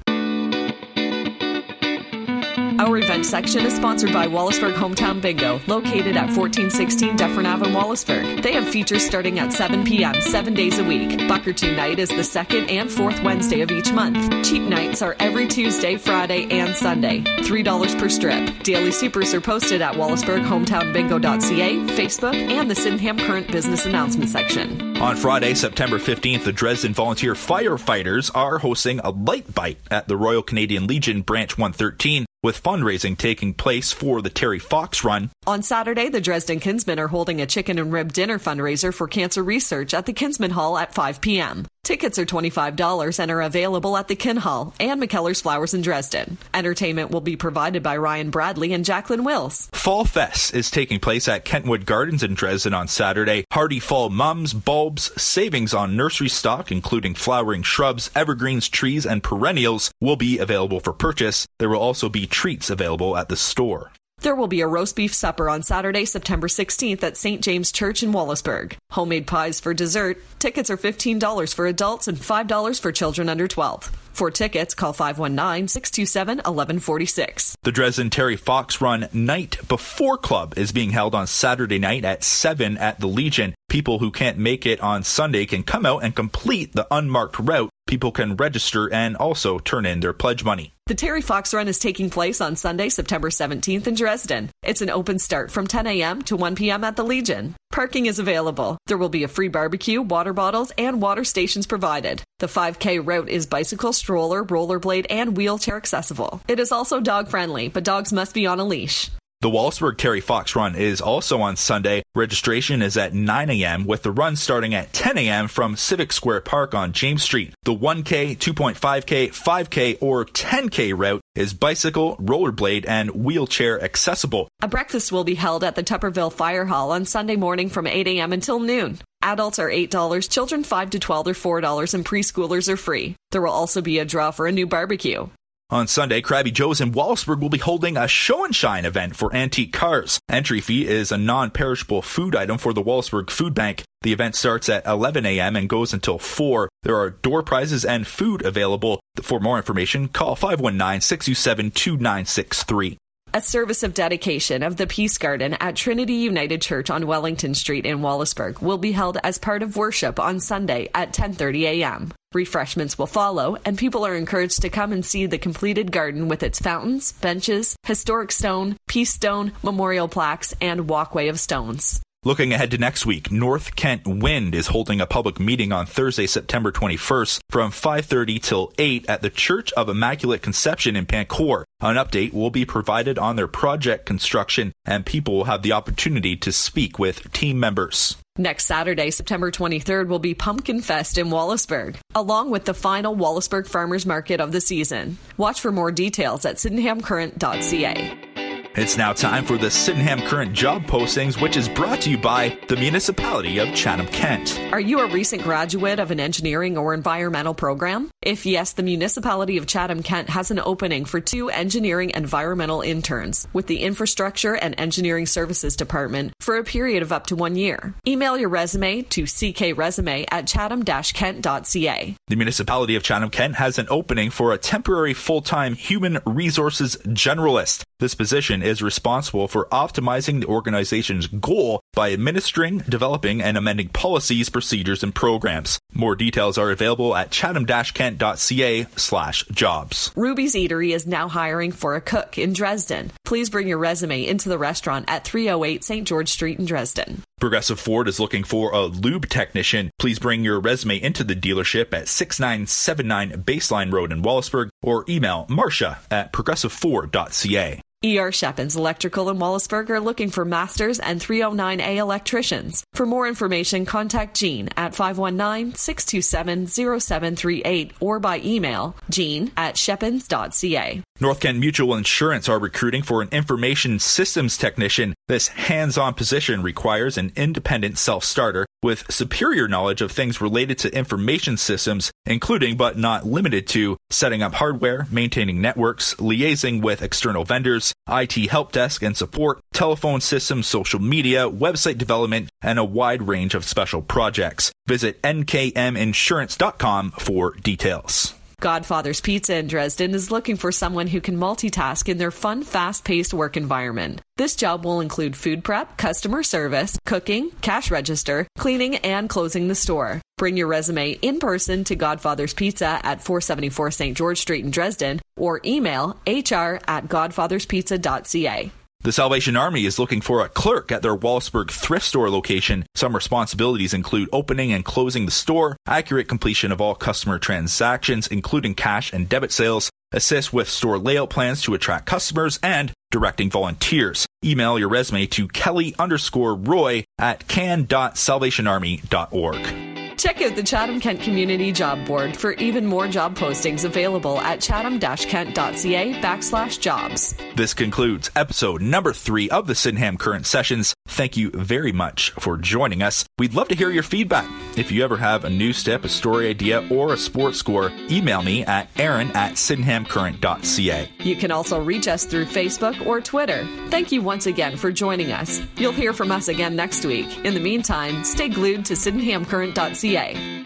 Our 2.80 2.96
event 2.96 3.26
section 3.26 3.66
is 3.66 3.76
sponsored 3.76 4.10
by 4.10 4.26
Wallaceburg 4.26 4.72
Hometown 4.72 5.20
Bingo, 5.20 5.60
located 5.66 6.16
at 6.16 6.34
1416 6.34 7.14
Dufferin 7.14 7.44
Ave 7.44 7.66
in 7.66 7.75
Wallaceburg. 7.75 8.42
They 8.42 8.54
have 8.54 8.66
features 8.66 9.04
starting 9.04 9.38
at 9.38 9.52
7 9.52 9.84
p.m., 9.84 10.18
seven 10.22 10.54
days 10.54 10.78
a 10.78 10.84
week. 10.84 11.28
Buckaroo 11.28 11.76
Night 11.76 11.99
is 11.99 12.08
the 12.08 12.25
second 12.25 12.70
and 12.70 12.90
fourth 12.90 13.22
Wednesday 13.22 13.60
of 13.60 13.70
each 13.70 13.92
month. 13.92 14.16
Cheap 14.46 14.62
nights 14.62 15.02
are 15.02 15.14
every 15.20 15.46
Tuesday, 15.46 15.99
Friday, 15.99 16.49
and 16.50 16.75
Sunday. 16.75 17.20
$3 17.20 17.99
per 17.99 18.08
strip. 18.08 18.62
Daily 18.62 18.92
supers 18.92 19.34
are 19.34 19.42
posted 19.42 19.82
at 19.82 19.96
WallaceburgHometownBingo.ca, 19.96 21.76
Facebook, 21.94 22.34
and 22.34 22.70
the 22.70 22.75
Sydenham 22.75 23.18
Current 23.18 23.52
Business 23.52 23.84
Announcement 23.84 24.30
section. 24.30 24.96
On 24.96 25.16
Friday, 25.16 25.52
September 25.52 25.99
15th, 25.99 26.44
the 26.44 26.52
Dresden 26.52 26.94
Volunteer 26.94 27.34
Firefighters 27.34 28.34
are 28.34 28.56
hosting 28.56 29.00
a 29.00 29.10
light 29.10 29.54
bite 29.54 29.80
at 29.90 30.08
the 30.08 30.16
Royal 30.16 30.42
Canadian 30.42 30.87
Legion 30.87 31.20
Branch 31.20 31.58
113 31.58 32.25
with 32.42 32.62
fundraising 32.62 33.16
taking 33.16 33.54
place 33.54 33.92
for 33.92 34.23
the 34.23 34.30
Terry 34.30 34.59
Fox 34.59 35.04
Run. 35.04 35.30
On 35.47 35.62
Saturday, 35.62 36.09
the 36.09 36.20
Dresden 36.20 36.61
Kinsmen 36.61 36.99
are 36.99 37.09
holding 37.09 37.40
a 37.40 37.47
chicken 37.47 37.78
and 37.78 37.92
rib 37.92 38.12
dinner 38.12 38.38
fundraiser 38.38 38.92
for 38.92 39.09
cancer 39.09 39.42
research 39.42 39.94
at 39.94 40.06
the 40.06 40.12
Kinsman 40.12 40.52
Hall 40.52 40.78
at 40.78 40.94
5 40.94 41.20
p.m. 41.20 41.66
Tickets 41.82 42.18
are 42.18 42.26
$25 42.26 43.18
and 43.18 43.30
are 43.32 43.40
available 43.40 43.96
at 43.96 44.06
the 44.06 44.14
Kin 44.14 44.37
Hall 44.37 44.75
and 44.78 45.02
McKellar's 45.02 45.40
Flowers 45.40 45.75
in 45.75 45.80
Dresden. 45.80 46.38
Entertainment 46.54 47.10
will 47.10 47.20
be 47.20 47.37
provided 47.37 47.82
by 47.82 47.96
Ryan 47.96 48.30
Bradley 48.30 48.72
and 48.72 48.84
Jacqueline 48.84 49.25
Wills. 49.25 49.68
Fall 49.72 50.04
Fest 50.04 50.54
is 50.54 50.70
taking 50.70 51.00
place 51.00 51.26
at 51.26 51.44
Kentwood 51.44 51.87
Gardens 51.87 52.22
in 52.22 52.34
Dresden 52.34 52.75
on 52.75 52.87
Saturday. 52.87 53.44
Hardy 53.50 53.80
fall 53.80 54.08
mums, 54.08 54.52
bulbs, 54.52 55.10
savings 55.20 55.75
on 55.75 55.96
nursery 55.96 56.28
stock, 56.28 56.70
including 56.70 57.14
flowering 57.14 57.62
shrubs, 57.62 58.10
evergreens, 58.14 58.68
trees, 58.68 59.04
and 59.04 59.22
perennials, 59.22 59.90
will 60.00 60.16
be 60.16 60.38
available 60.38 60.80
for 60.80 60.92
purchase. 60.92 61.46
There 61.58 61.70
will 61.70 61.80
also 61.80 62.08
be 62.08 62.26
treats 62.26 62.70
available 62.70 63.16
at 63.16 63.28
the 63.28 63.37
store. 63.37 63.90
There 64.23 64.35
will 64.35 64.49
be 64.49 64.61
a 64.61 64.67
roast 64.67 64.97
beef 64.97 65.15
supper 65.15 65.49
on 65.49 65.62
Saturday, 65.62 66.05
September 66.05 66.47
16th 66.47 67.03
at 67.03 67.17
St. 67.17 67.41
James 67.41 67.73
Church 67.73 68.03
in 68.03 68.12
Wallaceburg. 68.12 68.75
Homemade 68.91 69.27
pies 69.27 69.61
for 69.61 69.73
dessert. 69.73 70.19
Tickets 70.39 70.69
are 70.69 70.77
$15 70.77 71.55
for 71.55 71.67
adults 71.67 72.07
and 72.07 72.19
$5 72.19 72.81
for 72.81 72.93
children 72.93 73.31
under 73.31 73.49
12. 73.49 74.10
For 74.21 74.31
tickets, 74.31 74.75
call 74.75 74.93
519 74.93 75.67
627 75.69 76.37
1146. 76.45 77.57
The 77.62 77.73
Dresden 77.73 78.11
Terry 78.11 78.37
Fox 78.37 78.79
Run 78.79 79.09
Night 79.15 79.57
Before 79.67 80.19
Club 80.19 80.59
is 80.59 80.73
being 80.73 80.91
held 80.91 81.15
on 81.15 81.27
Saturday 81.27 81.79
night 81.79 82.05
at 82.05 82.23
7 82.23 82.77
at 82.77 83.00
the 83.00 83.07
Legion. 83.07 83.55
People 83.71 83.99
who 83.99 84.11
can't 84.11 84.37
make 84.37 84.67
it 84.67 84.79
on 84.83 85.05
Sunday 85.05 85.47
can 85.47 85.62
come 85.62 85.87
out 85.87 86.05
and 86.05 86.15
complete 86.15 86.75
the 86.75 86.87
unmarked 86.91 87.39
route. 87.39 87.71
People 87.87 88.12
can 88.12 88.37
register 88.37 88.93
and 88.93 89.17
also 89.17 89.59
turn 89.59 89.87
in 89.87 90.00
their 90.00 90.12
pledge 90.12 90.45
money. 90.45 90.75
The 90.85 90.95
Terry 90.95 91.23
Fox 91.23 91.55
Run 91.55 91.67
is 91.67 91.79
taking 91.79 92.11
place 92.11 92.43
on 92.43 92.57
Sunday, 92.57 92.91
September 92.91 93.31
17th 93.31 93.87
in 93.87 93.95
Dresden. 93.95 94.50
It's 94.62 94.83
an 94.83 94.91
open 94.91 95.19
start 95.19 95.50
from 95.50 95.67
10 95.67 95.87
a.m. 95.87 96.21
to 96.25 96.37
1 96.37 96.57
p.m. 96.57 96.85
at 96.85 96.97
the 96.97 97.05
Legion. 97.05 97.55
Parking 97.71 98.07
is 98.07 98.19
available. 98.19 98.79
There 98.89 98.99
will 98.99 99.09
be 99.09 99.23
a 99.23 99.29
free 99.29 99.47
barbecue, 99.47 100.03
water 100.03 100.33
bottles, 100.33 100.73
and 100.77 101.00
water 101.00 101.23
stations 101.23 101.69
provided. 101.69 102.21
The 102.41 102.49
5K 102.49 103.07
route 103.07 103.29
is 103.29 103.47
bicycle, 103.47 103.93
stroller, 103.93 104.45
rollerblade, 104.45 105.07
and 105.09 105.37
wheelchair 105.37 105.77
accessible. 105.77 106.41
It 106.49 106.59
is 106.59 106.73
also 106.73 107.00
dog 107.00 107.29
friendly, 107.29 107.69
but 107.69 107.85
dogs 107.85 108.12
must 108.12 108.35
be 108.35 108.45
on 108.45 108.59
a 108.59 108.65
leash. 108.65 109.09
The 109.42 109.49
Wallaceburg 109.49 109.97
Terry 109.97 110.20
Fox 110.20 110.54
Run 110.54 110.75
is 110.75 111.00
also 111.00 111.40
on 111.40 111.56
Sunday. 111.56 112.02
Registration 112.14 112.82
is 112.82 112.99
at 112.99 113.14
9 113.14 113.49
a.m. 113.49 113.87
with 113.87 114.02
the 114.02 114.11
run 114.11 114.37
starting 114.37 114.75
at 114.75 114.92
10 114.92 115.16
a.m. 115.16 115.49
from 115.49 115.76
Civic 115.76 116.12
Square 116.12 116.42
Park 116.42 116.75
on 116.75 116.92
James 116.92 117.23
Street. 117.23 117.54
The 117.62 117.75
1K, 117.75 118.37
2.5K, 118.37 119.28
5K, 119.30 119.97
or 120.02 120.26
10K 120.26 120.92
route 120.94 121.23
is 121.35 121.54
bicycle, 121.54 122.18
rollerblade, 122.18 122.87
and 122.87 123.12
wheelchair 123.12 123.82
accessible. 123.82 124.49
A 124.61 124.68
breakfast 124.68 125.11
will 125.11 125.25
be 125.25 125.37
held 125.37 125.64
at 125.64 125.75
the 125.75 125.82
Tupperville 125.82 126.35
Fire 126.35 126.66
Hall 126.66 126.92
on 126.92 127.06
Sunday 127.06 127.37
morning 127.37 127.70
from 127.70 127.87
8 127.87 128.09
a.m. 128.09 128.35
until 128.35 128.61
noon. 128.61 128.99
Adults 129.23 129.59
are 129.59 129.70
$8, 129.70 130.28
children 130.28 130.64
5 130.64 130.90
to 130.90 130.99
12 130.99 131.28
are 131.28 131.32
$4, 131.32 131.94
and 131.94 132.04
preschoolers 132.04 132.68
are 132.68 132.76
free. 132.76 133.16
There 133.30 133.40
will 133.40 133.52
also 133.52 133.80
be 133.80 134.00
a 134.00 134.04
draw 134.04 134.32
for 134.32 134.47
a 134.47 134.52
new 134.52 134.66
barbecue. 134.66 135.30
On 135.73 135.87
Sunday, 135.87 136.21
Krabby 136.21 136.53
Joe's 136.53 136.81
in 136.81 136.91
Wallaceburg 136.91 137.39
will 137.39 137.49
be 137.49 137.59
holding 137.59 137.97
a 137.97 138.09
show 138.09 138.45
and 138.45 138.53
shine 138.53 138.85
event 138.85 139.15
for 139.15 139.33
antique 139.33 139.73
cars. 139.73 140.19
Entry 140.29 140.61
fee 140.61 140.89
is 140.89 141.12
a 141.12 141.17
non-perishable 141.17 142.03
food 142.03 142.35
item 142.35 142.59
for 142.59 142.73
the 142.73 142.83
Wallaceburg 142.83 143.31
Food 143.31 143.55
Bank. 143.55 143.85
The 144.03 144.12
event 144.12 144.35
starts 144.35 144.69
at 144.69 144.85
11 144.85 145.25
a.m. 145.27 145.55
and 145.55 145.69
goes 145.69 145.93
until 145.93 146.19
4. 146.19 146.69
There 146.83 146.97
are 146.97 147.11
door 147.11 147.45
prizes 147.45 147.85
and 147.85 148.05
food 148.05 148.45
available. 148.45 148.99
For 149.23 149.39
more 149.39 149.59
information, 149.59 150.09
call 150.09 150.35
519-627-2963. 150.35 152.97
A 153.33 153.41
service 153.41 153.85
of 153.85 153.95
dedication 153.95 154.65
of 154.65 154.77
the 154.77 154.89
Peace 154.89 155.19
Garden 155.19 155.55
at 155.61 155.77
Trinity 155.77 156.15
United 156.15 156.62
Church 156.62 156.91
on 156.91 157.07
Wellington 157.07 157.55
Street 157.55 157.87
in 157.87 157.99
Wallaceburg 157.99 158.61
will 158.61 158.79
be 158.79 158.91
held 158.91 159.19
as 159.23 159.39
part 159.39 159.62
of 159.62 159.77
worship 159.77 160.19
on 160.19 160.41
Sunday 160.41 160.89
at 160.97 161.12
10:30 161.12 161.62
a.m. 161.62 162.12
Refreshments 162.32 162.96
will 162.96 163.08
follow, 163.08 163.56
and 163.64 163.76
people 163.76 164.06
are 164.06 164.14
encouraged 164.14 164.62
to 164.62 164.70
come 164.70 164.92
and 164.92 165.04
see 165.04 165.26
the 165.26 165.38
completed 165.38 165.90
garden 165.90 166.28
with 166.28 166.44
its 166.44 166.60
fountains, 166.60 167.12
benches, 167.12 167.76
historic 167.82 168.30
stone, 168.30 168.76
peace 168.87 169.12
stone, 169.12 169.52
memorial 169.64 170.06
plaques, 170.06 170.54
and 170.60 170.88
walkway 170.88 171.26
of 171.26 171.40
stones. 171.40 172.00
Looking 172.23 172.53
ahead 172.53 172.71
to 172.73 172.77
next 172.77 173.07
week, 173.07 173.33
North 173.33 173.75
Kent 173.77 174.03
Wind 174.07 174.55
is 174.55 174.67
holding 174.67 175.00
a 175.00 175.07
public 175.07 175.41
meeting 175.41 175.73
on 175.73 175.87
Thursday, 175.87 176.27
September 176.27 176.71
21st 176.71 177.41
from 177.49 177.73
5:30 177.73 178.39
till 178.39 178.75
8 178.77 179.09
at 179.09 179.23
the 179.23 179.31
Church 179.31 179.73
of 179.73 179.89
Immaculate 179.89 180.43
Conception 180.43 180.97
in 180.97 181.07
Pain 181.07 181.25
Court. 181.25 181.65
An 181.81 181.97
update 181.97 182.35
will 182.35 182.50
be 182.50 182.67
provided 182.67 183.19
on 183.19 183.37
their 183.37 183.49
project 183.49 184.05
construction 184.05 184.73
and 184.85 185.07
people 185.07 185.35
will 185.35 185.45
have 185.45 185.62
the 185.62 185.73
opportunity 185.73 186.37
to 186.37 186.53
speak 186.53 186.99
with 186.99 187.33
team 187.33 187.59
members. 187.59 188.19
Next 188.37 188.67
Saturday, 188.67 189.11
September 189.11 189.50
23rd, 189.50 190.09
will 190.09 190.19
be 190.19 190.35
Pumpkin 190.35 190.83
Fest 190.83 191.17
in 191.17 191.31
Wallaceburg, 191.31 191.97
along 192.15 192.50
with 192.50 192.67
the 192.67 192.75
final 192.75 193.17
Wallaceburg 193.17 193.67
Farmers 193.67 194.05
Market 194.05 194.43
of 194.43 194.53
the 194.53 194.61
season. 194.61 195.17
Watch 195.39 195.62
for 195.62 195.73
more 195.73 195.91
details 195.91 196.45
at 196.45 196.57
sydenhamcurrent.ca. 196.57 198.29
It's 198.77 198.97
now 198.97 199.12
time 199.12 199.45
for 199.45 199.59
the 199.59 199.69
Sydenham 199.69 200.21
Current 200.21 200.53
job 200.53 200.85
postings, 200.85 201.43
which 201.43 201.57
is 201.57 201.69
brought 201.69 202.03
to 202.03 202.11
you 202.11 202.17
by 202.17 202.57
the 202.69 202.77
municipality 202.77 203.59
of 203.59 203.75
Chatham 203.75 204.07
Kent. 204.07 204.61
Are 204.71 204.79
you 204.79 205.00
a 205.00 205.11
recent 205.11 205.43
graduate 205.43 205.99
of 205.99 206.12
an 206.12 206.21
engineering 206.21 206.79
or 206.79 206.95
environmental 206.95 207.53
program? 207.53 208.11
If 208.23 208.47
yes, 208.47 208.75
the 208.75 208.85
municipality 208.85 209.57
of 209.57 209.67
Chatham 209.67 210.05
Kent 210.05 210.29
has 210.31 210.53
an 210.53 210.61
opening 210.61 211.05
for 211.05 211.21
two 211.21 211.50
engineering 211.50 212.12
environmental 212.15 212.81
interns 212.81 213.49
with 213.53 213.67
the 213.67 213.81
Infrastructure 213.81 214.55
and 214.55 214.79
Engineering 214.79 215.27
Services 215.27 215.75
Department 215.75 216.33
for 216.39 216.57
a 216.57 216.62
period 216.62 217.03
of 217.03 217.11
up 217.11 217.27
to 217.27 217.35
one 217.35 217.57
year. 217.57 217.95
Email 218.07 218.39
your 218.39 218.50
resume 218.50 219.03
to 219.03 219.25
ckresume 219.25 220.26
at 220.30 220.47
chatham-kent.ca. 220.47 222.15
The 222.28 222.37
municipality 222.37 222.95
of 222.95 223.02
Chatham 223.02 223.30
Kent 223.30 223.56
has 223.56 223.80
an 223.80 223.89
opening 223.91 224.30
for 224.30 224.52
a 224.52 224.59
temporary 224.59 225.15
full-time 225.15 225.75
human 225.75 226.21
resources 226.25 226.97
generalist. 227.06 227.83
This 227.99 228.15
position 228.15 228.59
is 228.62 228.82
responsible 228.82 229.49
for 229.49 229.66
optimizing 229.73 230.40
the 230.40 230.46
organization's 230.46 231.26
goal 231.26 231.80
by 231.92 232.12
administering, 232.12 232.78
developing, 232.88 233.42
and 233.42 233.56
amending 233.56 233.88
policies, 233.88 234.49
procedures, 234.49 235.02
and 235.02 235.14
programs. 235.14 235.78
More 235.92 236.16
details 236.16 236.58
are 236.58 236.70
available 236.70 237.14
at 237.14 237.30
chatham-kent.ca 237.30 238.86
slash 238.96 239.44
jobs. 239.46 240.12
Ruby's 240.16 240.54
Eatery 240.54 240.94
is 240.94 241.06
now 241.06 241.28
hiring 241.28 241.73
for 241.73 241.94
a 241.96 242.00
cook 242.00 242.38
in 242.38 242.52
Dresden. 242.52 243.10
Please 243.25 243.50
bring 243.50 243.68
your 243.68 243.78
resume 243.78 244.26
into 244.26 244.49
the 244.49 244.58
restaurant 244.58 245.04
at 245.08 245.25
308 245.25 245.84
St. 245.84 246.06
George 246.06 246.28
Street 246.28 246.58
in 246.58 246.64
Dresden. 246.64 247.23
Progressive 247.40 247.80
Ford 247.80 248.06
is 248.06 248.20
looking 248.20 248.44
for 248.44 248.70
a 248.73 248.82
lube 248.82 249.28
technician. 249.28 249.90
Please 249.99 250.18
bring 250.18 250.44
your 250.44 250.60
resume 250.60 251.00
into 251.00 251.25
the 251.25 251.34
dealership 251.34 251.94
at 251.94 252.06
6979 252.06 253.42
Baseline 253.44 253.90
Road 253.90 254.12
in 254.12 254.23
Wallaceburg 254.23 254.68
or 254.82 255.06
email 255.08 255.46
Marcia 255.49 256.00
at 256.10 256.32
progressiveford.ca. 256.34 257.80
ER 258.02 258.32
Shepins 258.32 258.76
Electrical 258.76 259.28
in 259.28 259.36
Wallaceburg 259.36 259.91
are 259.91 260.00
looking 260.00 260.30
for 260.30 260.47
masters 260.47 260.99
and 260.99 261.21
309A 261.21 261.97
electricians. 261.97 262.82
For 262.95 263.04
more 263.04 263.28
information, 263.28 263.84
contact 263.84 264.39
Jean 264.39 264.71
at 264.75 264.95
519-627-0738 264.95 267.93
or 268.00 268.19
by 268.19 268.39
email 268.39 268.97
jean 269.10 269.52
at 269.54 269.76
shepins.ca. 269.76 271.02
North 271.21 271.41
Kent 271.41 271.58
Mutual 271.58 271.95
Insurance 271.95 272.49
are 272.49 272.58
recruiting 272.58 273.02
for 273.02 273.21
an 273.21 273.28
information 273.32 273.99
systems 273.99 274.56
technician. 274.56 275.13
This 275.28 275.49
hands-on 275.49 276.15
position 276.15 276.63
requires 276.63 277.19
an 277.19 277.32
independent 277.36 277.99
self-starter 277.99 278.65
with 278.82 279.10
superior 279.10 279.69
knowledge 279.69 280.00
of 280.00 280.10
things 280.10 280.40
related 280.40 280.78
to 280.78 280.97
information 280.97 281.56
systems, 281.56 282.10
including 282.26 282.76
but 282.76 282.97
not 282.97 283.26
limited 283.26 283.66
to 283.69 283.97
setting 284.10 284.43
up 284.43 284.54
hardware, 284.54 285.06
maintaining 285.10 285.60
networks, 285.60 286.14
liaising 286.14 286.82
with 286.82 287.02
external 287.02 287.45
vendors, 287.45 287.93
IT 288.08 288.34
help 288.50 288.73
desk 288.73 289.02
and 289.02 289.16
support, 289.16 289.60
telephone 289.73 290.21
systems, 290.21 290.66
social 290.66 291.00
media, 291.00 291.49
website 291.49 291.99
development, 291.99 292.49
and 292.62 292.78
a 292.78 292.84
wide 292.84 293.23
range 293.23 293.54
of 293.54 293.64
special 293.64 294.02
projects. 294.02 294.73
Visit 294.86 295.21
nkminsurance.com 295.23 297.10
for 297.12 297.52
details. 297.54 298.34
Godfather's 298.60 299.23
Pizza 299.23 299.56
in 299.56 299.66
Dresden 299.68 300.14
is 300.14 300.30
looking 300.30 300.56
for 300.56 300.70
someone 300.70 301.06
who 301.06 301.20
can 301.23 301.38
multitask 301.38 302.08
in 302.10 302.18
their 302.18 302.30
fun, 302.30 302.62
fast 302.62 303.04
paced 303.04 303.32
work 303.32 303.56
environment. 303.56 304.20
This 304.36 304.54
job 304.54 304.84
will 304.84 305.00
include 305.00 305.34
food 305.34 305.64
prep, 305.64 305.96
customer 305.96 306.42
service, 306.42 306.99
cooking, 307.06 307.50
cash 307.62 307.90
register, 307.90 308.46
cleaning, 308.58 308.96
and 308.96 309.30
closing 309.30 309.68
the 309.68 309.75
store. 309.75 310.20
Bring 310.36 310.58
your 310.58 310.66
resume 310.68 311.12
in 311.12 311.38
person 311.38 311.84
to 311.84 311.96
Godfather's 311.96 312.54
Pizza 312.54 313.00
at 313.02 313.23
474 313.23 313.90
St. 313.90 314.16
George 314.16 314.38
Street 314.38 314.64
in 314.64 314.70
Dresden 314.70 315.20
or 315.36 315.60
email 315.64 316.18
hr 316.26 316.80
at 316.86 317.08
godfatherspizza.ca. 317.08 318.70
The 319.02 319.13
Salvation 319.13 319.56
Army 319.56 319.86
is 319.86 319.99
looking 319.99 320.21
for 320.21 320.45
a 320.45 320.50
clerk 320.50 320.93
at 320.93 321.00
their 321.00 321.17
Wallaceburg 321.17 321.71
thrift 321.71 322.04
store 322.04 322.28
location. 322.28 322.84
Some 322.95 323.15
responsibilities 323.15 323.95
include 323.95 324.28
opening 324.30 324.75
and 324.75 324.84
closing 324.84 325.25
the 325.25 325.32
store, 325.32 325.75
accurate 325.86 326.28
completion 326.28 326.71
of 326.71 326.82
all 326.82 326.95
customer 326.95 327.39
transactions, 327.39 328.26
including 328.26 328.75
cash 328.75 329.10
and 329.10 329.26
debit 329.26 329.52
sales, 329.52 329.89
assist 330.13 330.52
with 330.52 330.69
store 330.69 330.99
layout 330.99 331.30
plans 331.30 331.63
to 331.63 331.73
attract 331.73 332.04
customers, 332.04 332.58
and 332.63 332.93
directing 333.10 333.49
volunteers. 333.49 334.26
Email 334.45 334.78
your 334.78 334.91
resume 334.91 335.25
to 335.28 335.49
kelly 335.49 335.95
underscore 335.99 336.54
roy 336.54 337.02
at 337.19 337.49
can.salvationarmy.org. 337.49 339.79
Check 340.21 340.43
out 340.43 340.54
the 340.54 340.63
Chatham 340.63 341.00
Kent 341.00 341.23
Community 341.23 341.73
Job 341.73 342.06
Board 342.06 342.37
for 342.37 342.52
even 342.52 342.85
more 342.85 343.09
job 343.09 343.39
postings 343.39 343.87
available 343.87 344.39
at 344.39 344.61
chatham-kent.ca 344.61 346.13
backslash 346.21 346.78
jobs. 346.78 347.35
This 347.56 347.73
concludes 347.73 348.30
episode 348.37 348.83
number 348.83 349.15
three 349.15 349.49
of 349.49 349.67
the 349.67 349.75
Sydenham 349.75 350.19
Current 350.19 350.45
Sessions. 350.45 350.95
Thank 351.10 351.36
you 351.36 351.50
very 351.50 351.90
much 351.90 352.30
for 352.38 352.56
joining 352.56 353.02
us. 353.02 353.25
We'd 353.36 353.52
love 353.52 353.66
to 353.68 353.75
hear 353.75 353.90
your 353.90 354.04
feedback. 354.04 354.49
If 354.78 354.92
you 354.92 355.02
ever 355.02 355.16
have 355.16 355.44
a 355.44 355.50
new 355.50 355.73
step, 355.73 356.04
a 356.04 356.08
story 356.08 356.49
idea, 356.49 356.86
or 356.88 357.12
a 357.12 357.16
sports 357.16 357.58
score, 357.58 357.90
email 358.08 358.42
me 358.42 358.64
at 358.64 358.88
aaron 358.96 359.32
at 359.32 359.54
sydenhamcurrent.ca. 359.54 361.10
You 361.18 361.36
can 361.36 361.50
also 361.50 361.82
reach 361.82 362.06
us 362.06 362.25
through 362.25 362.44
Facebook 362.46 363.04
or 363.04 363.20
Twitter. 363.20 363.66
Thank 363.88 364.12
you 364.12 364.23
once 364.23 364.46
again 364.46 364.76
for 364.76 364.92
joining 364.92 365.32
us. 365.32 365.60
You'll 365.76 365.90
hear 365.92 366.12
from 366.12 366.30
us 366.30 366.46
again 366.46 366.76
next 366.76 367.04
week. 367.04 367.44
In 367.44 367.54
the 367.54 367.60
meantime, 367.60 368.23
stay 368.23 368.49
glued 368.49 368.84
to 368.86 368.94
sydenhamcurrent.ca. 368.94 370.59